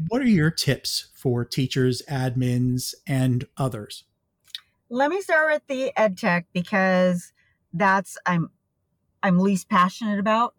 what 0.08 0.22
are 0.22 0.28
your 0.28 0.50
tips 0.50 1.10
for 1.14 1.44
teachers, 1.44 2.02
admins, 2.08 2.94
and 3.06 3.46
others? 3.56 4.04
let 4.90 5.10
me 5.10 5.22
start 5.22 5.52
with 5.52 5.66
the 5.68 5.96
ed 5.96 6.18
tech 6.18 6.46
because 6.52 7.32
that's 7.72 8.18
I'm 8.26 8.50
I'm 9.22 9.38
least 9.38 9.68
passionate 9.68 10.18
about. 10.18 10.54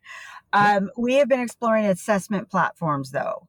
um, 0.52 0.90
we 0.96 1.14
have 1.14 1.28
been 1.28 1.40
exploring 1.40 1.86
assessment 1.86 2.48
platforms 2.48 3.10
though, 3.10 3.48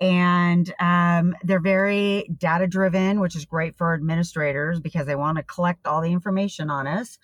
and 0.00 0.72
um, 0.78 1.34
they're 1.42 1.60
very 1.60 2.28
data 2.38 2.66
driven, 2.66 3.20
which 3.20 3.34
is 3.34 3.44
great 3.44 3.76
for 3.76 3.94
administrators 3.94 4.80
because 4.80 5.06
they 5.06 5.16
want 5.16 5.38
to 5.38 5.42
collect 5.42 5.86
all 5.86 6.00
the 6.00 6.12
information 6.12 6.70
on 6.70 6.86
us. 6.86 7.18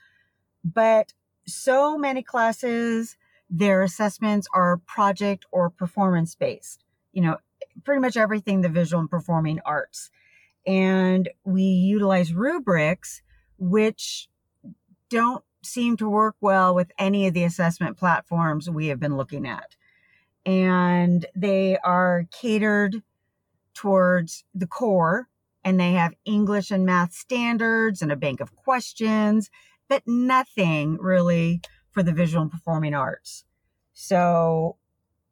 But 0.65 1.13
so 1.47 1.97
many 1.97 2.23
classes, 2.23 3.17
their 3.49 3.83
assessments 3.83 4.49
are 4.53 4.79
project 4.79 5.47
or 5.53 5.71
performance 5.71 6.35
based. 6.35 6.85
You 7.13 7.23
know, 7.23 7.37
pretty 7.85 8.01
much 8.01 8.17
everything 8.17 8.61
the 8.61 8.69
visual 8.69 9.01
and 9.01 9.11
performing 9.11 9.61
arts. 9.65 10.11
And 10.67 11.29
we 11.45 11.63
utilize 11.63 12.33
rubrics, 12.33 13.23
which 13.59 14.29
don't 15.11 15.45
seem 15.63 15.97
to 15.99 16.09
work 16.09 16.37
well 16.41 16.75
with 16.75 16.91
any 16.99 17.27
of 17.27 17.35
the 17.35 17.45
assessment 17.45 17.97
platforms 17.97 18.69
we 18.69 18.89
have 18.89 18.99
been 18.99 19.17
looking 19.17 19.47
at. 19.47 19.77
And 20.47 21.25
they 21.35 21.79
are 21.79 22.27
catered 22.31 23.03
towards 23.73 24.45
the 24.55 24.67
core 24.67 25.29
and 25.65 25.81
they 25.81 25.93
have 25.93 26.15
English 26.25 26.71
and 26.71 26.85
math 26.85 27.15
standards 27.15 28.03
and 28.03 28.13
a 28.13 28.17
bank 28.17 28.41
of 28.41 28.55
questions, 28.55 29.51
but 29.89 30.03
nothing 30.07 30.99
really 31.01 31.63
for 31.91 32.03
the 32.03 32.13
visual 32.13 32.43
and 32.43 32.51
performing 32.51 32.95
arts. 32.95 33.45
So 33.95 34.77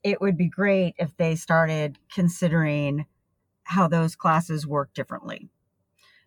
it 0.03 0.20
would 0.20 0.37
be 0.37 0.48
great 0.48 0.94
if 0.98 1.16
they 1.16 1.37
started 1.37 1.98
considering 2.12 3.07
how 3.64 3.88
those 3.88 4.16
classes 4.16 4.66
work 4.66 4.92
differently. 4.94 5.48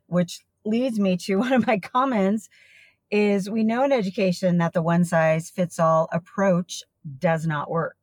Which 0.07 0.45
leads 0.63 0.99
me 0.99 1.17
to 1.17 1.35
one 1.39 1.53
of 1.53 1.65
my 1.65 1.79
comments 1.79 2.49
is 3.11 3.49
we 3.49 3.63
know 3.63 3.83
in 3.83 3.91
education 3.91 4.57
that 4.57 4.73
the 4.73 4.81
one 4.81 5.05
size 5.05 5.49
fits 5.49 5.79
all 5.79 6.09
approach 6.11 6.83
does 7.19 7.45
not 7.45 7.69
work. 7.69 7.97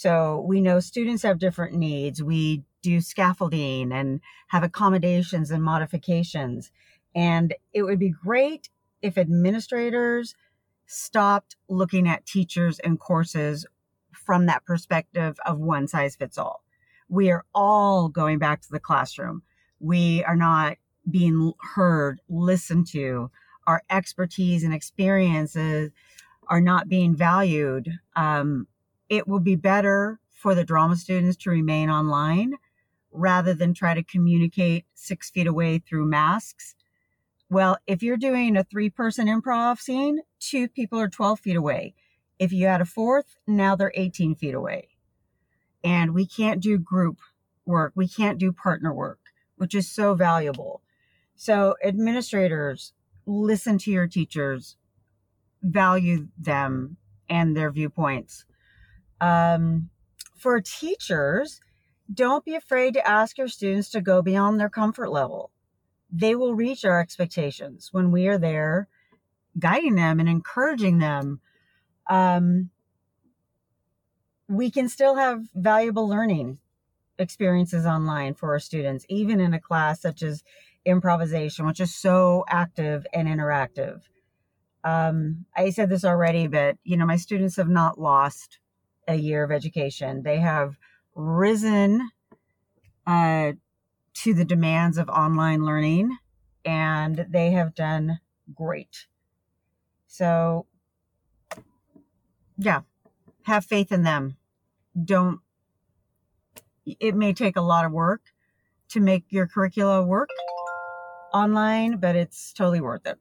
So 0.00 0.42
we 0.48 0.62
know 0.62 0.80
students 0.80 1.24
have 1.24 1.38
different 1.38 1.74
needs. 1.74 2.22
We 2.22 2.64
do 2.80 3.02
scaffolding 3.02 3.92
and 3.92 4.22
have 4.48 4.62
accommodations 4.62 5.50
and 5.50 5.62
modifications. 5.62 6.70
And 7.14 7.52
it 7.74 7.82
would 7.82 7.98
be 7.98 8.08
great 8.08 8.70
if 9.02 9.18
administrators 9.18 10.34
stopped 10.86 11.56
looking 11.68 12.08
at 12.08 12.24
teachers 12.24 12.78
and 12.78 12.98
courses 12.98 13.66
from 14.10 14.46
that 14.46 14.64
perspective 14.64 15.38
of 15.44 15.58
one 15.58 15.86
size 15.86 16.16
fits 16.16 16.38
all. 16.38 16.64
We 17.10 17.30
are 17.30 17.44
all 17.54 18.08
going 18.08 18.38
back 18.38 18.62
to 18.62 18.70
the 18.70 18.80
classroom. 18.80 19.42
We 19.80 20.24
are 20.24 20.34
not 20.34 20.78
being 21.10 21.52
heard, 21.74 22.22
listened 22.26 22.86
to. 22.92 23.30
Our 23.66 23.82
expertise 23.90 24.64
and 24.64 24.72
experiences 24.72 25.90
are 26.48 26.62
not 26.62 26.88
being 26.88 27.14
valued. 27.14 27.98
Um, 28.16 28.66
it 29.10 29.28
will 29.28 29.40
be 29.40 29.56
better 29.56 30.20
for 30.30 30.54
the 30.54 30.64
drama 30.64 30.96
students 30.96 31.36
to 31.36 31.50
remain 31.50 31.90
online 31.90 32.54
rather 33.12 33.52
than 33.52 33.74
try 33.74 33.92
to 33.92 34.04
communicate 34.04 34.86
six 34.94 35.28
feet 35.28 35.48
away 35.48 35.80
through 35.80 36.06
masks. 36.06 36.76
Well, 37.50 37.76
if 37.88 38.02
you're 38.02 38.16
doing 38.16 38.56
a 38.56 38.64
three 38.64 38.88
person 38.88 39.26
improv 39.26 39.80
scene, 39.80 40.20
two 40.38 40.68
people 40.68 41.00
are 41.00 41.08
12 41.08 41.40
feet 41.40 41.56
away. 41.56 41.94
If 42.38 42.52
you 42.52 42.66
add 42.66 42.80
a 42.80 42.86
fourth, 42.86 43.36
now 43.46 43.74
they're 43.74 43.92
18 43.94 44.36
feet 44.36 44.54
away. 44.54 44.88
And 45.82 46.14
we 46.14 46.24
can't 46.24 46.62
do 46.62 46.78
group 46.78 47.18
work. 47.66 47.92
We 47.96 48.06
can't 48.06 48.38
do 48.38 48.52
partner 48.52 48.94
work, 48.94 49.18
which 49.56 49.74
is 49.74 49.90
so 49.90 50.14
valuable. 50.14 50.82
So, 51.34 51.74
administrators, 51.82 52.92
listen 53.26 53.78
to 53.78 53.90
your 53.90 54.06
teachers, 54.06 54.76
value 55.62 56.28
them 56.38 56.96
and 57.28 57.56
their 57.56 57.70
viewpoints. 57.70 58.44
Um, 59.20 59.90
for 60.36 60.60
teachers, 60.60 61.60
don't 62.12 62.44
be 62.44 62.54
afraid 62.54 62.94
to 62.94 63.06
ask 63.06 63.38
your 63.38 63.48
students 63.48 63.90
to 63.90 64.00
go 64.00 64.22
beyond 64.22 64.58
their 64.58 64.70
comfort 64.70 65.10
level. 65.10 65.50
They 66.10 66.34
will 66.34 66.54
reach 66.54 66.84
our 66.84 67.00
expectations 67.00 67.90
when 67.92 68.10
we 68.10 68.26
are 68.26 68.38
there 68.38 68.88
guiding 69.58 69.94
them 69.96 70.20
and 70.20 70.28
encouraging 70.28 70.98
them 70.98 71.40
um, 72.08 72.70
we 74.48 74.70
can 74.70 74.88
still 74.88 75.14
have 75.14 75.42
valuable 75.54 76.08
learning 76.08 76.58
experiences 77.18 77.86
online 77.86 78.34
for 78.34 78.50
our 78.50 78.58
students, 78.58 79.06
even 79.08 79.40
in 79.40 79.54
a 79.54 79.60
class 79.60 80.00
such 80.00 80.22
as 80.22 80.42
improvisation, 80.84 81.66
which 81.66 81.80
is 81.80 81.94
so 81.94 82.44
active 82.48 83.06
and 83.14 83.28
interactive. 83.28 84.00
Um, 84.82 85.44
I 85.54 85.70
said 85.70 85.88
this 85.88 86.04
already, 86.04 86.48
but 86.48 86.76
you 86.82 86.96
know, 86.96 87.06
my 87.06 87.16
students 87.16 87.56
have 87.56 87.68
not 87.68 88.00
lost 88.00 88.58
a 89.10 89.16
year 89.16 89.42
of 89.42 89.50
education. 89.50 90.22
They 90.22 90.38
have 90.38 90.78
risen 91.14 92.10
uh, 93.06 93.52
to 94.14 94.34
the 94.34 94.44
demands 94.44 94.98
of 94.98 95.08
online 95.08 95.64
learning, 95.64 96.16
and 96.64 97.26
they 97.28 97.50
have 97.50 97.74
done 97.74 98.20
great. 98.54 99.06
So 100.06 100.66
yeah, 102.56 102.82
have 103.42 103.64
faith 103.64 103.90
in 103.90 104.04
them. 104.04 104.36
Don't, 105.04 105.40
it 106.84 107.14
may 107.14 107.32
take 107.32 107.56
a 107.56 107.62
lot 107.62 107.84
of 107.84 107.92
work 107.92 108.22
to 108.90 109.00
make 109.00 109.24
your 109.30 109.46
curricula 109.46 110.04
work 110.04 110.30
online, 111.32 111.98
but 111.98 112.16
it's 112.16 112.52
totally 112.52 112.80
worth 112.80 113.06
it. 113.06 113.18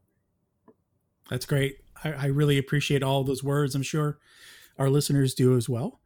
That's 1.30 1.46
great. 1.46 1.78
I, 2.04 2.12
I 2.12 2.26
really 2.26 2.58
appreciate 2.58 3.04
all 3.04 3.24
those 3.24 3.44
words. 3.44 3.76
I'm 3.76 3.84
sure 3.84 4.20
our 4.80 4.90
listeners 4.90 5.36
do 5.36 5.56
as 5.56 5.70
well. 5.70 6.00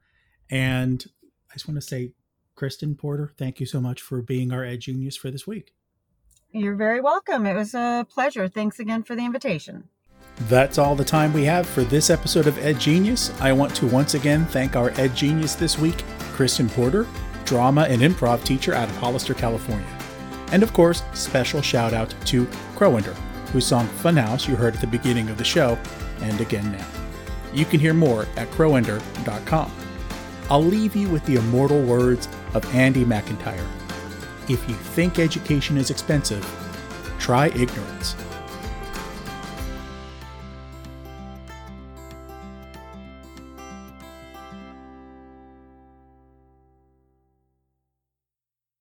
And 0.49 1.05
I 1.49 1.53
just 1.53 1.67
want 1.67 1.79
to 1.79 1.88
say, 1.88 2.12
Kristen 2.55 2.95
Porter, 2.95 3.31
thank 3.38 3.59
you 3.59 3.65
so 3.65 3.79
much 3.79 4.01
for 4.01 4.21
being 4.21 4.51
our 4.51 4.63
Ed 4.63 4.81
Genius 4.81 5.15
for 5.15 5.31
this 5.31 5.47
week. 5.47 5.73
You're 6.51 6.75
very 6.75 6.99
welcome. 6.99 7.45
It 7.45 7.55
was 7.55 7.73
a 7.73 8.05
pleasure. 8.09 8.47
Thanks 8.47 8.79
again 8.79 9.03
for 9.03 9.15
the 9.15 9.25
invitation. 9.25 9.89
That's 10.49 10.77
all 10.77 10.95
the 10.95 11.05
time 11.05 11.31
we 11.33 11.45
have 11.45 11.67
for 11.67 11.83
this 11.83 12.09
episode 12.09 12.47
of 12.47 12.57
Ed 12.59 12.79
Genius. 12.79 13.31
I 13.39 13.53
want 13.53 13.75
to 13.75 13.88
once 13.88 14.15
again 14.15 14.45
thank 14.47 14.75
our 14.75 14.89
Ed 14.99 15.15
Genius 15.15 15.55
this 15.55 15.77
week, 15.77 16.03
Kristen 16.33 16.69
Porter, 16.69 17.07
drama 17.45 17.83
and 17.83 18.01
improv 18.01 18.43
teacher 18.43 18.73
out 18.73 18.89
of 18.89 18.97
Hollister, 18.97 19.33
California. 19.33 19.88
And 20.51 20.63
of 20.63 20.73
course, 20.73 21.03
special 21.13 21.62
shout 21.62 21.93
out 21.93 22.13
to 22.25 22.47
Crowander, 22.75 23.13
whose 23.51 23.65
song 23.65 23.88
Funhouse 23.88 24.47
you 24.47 24.55
heard 24.55 24.75
at 24.75 24.81
the 24.81 24.88
beginning 24.88 25.29
of 25.29 25.38
the 25.38 25.43
show, 25.43 25.77
and 26.21 26.39
again 26.41 26.71
now. 26.71 27.03
You 27.54 27.66
can 27.66 27.80
hear 27.80 27.94
more 27.94 28.28
at 28.36 28.50
crowander.com. 28.52 29.72
I'll 30.50 30.63
leave 30.63 30.96
you 30.96 31.08
with 31.10 31.26
the 31.26 31.36
immortal 31.36 31.82
words 31.82 32.28
of 32.54 32.76
Andy 32.76 33.06
McIntyre. 33.06 33.66
If 34.50 34.68
you 34.68 34.76
think 34.76 35.20
education 35.20 35.78
is 35.78 35.89
expensive, 35.89 36.44
try 37.20 37.48
ignorance. 37.48 38.16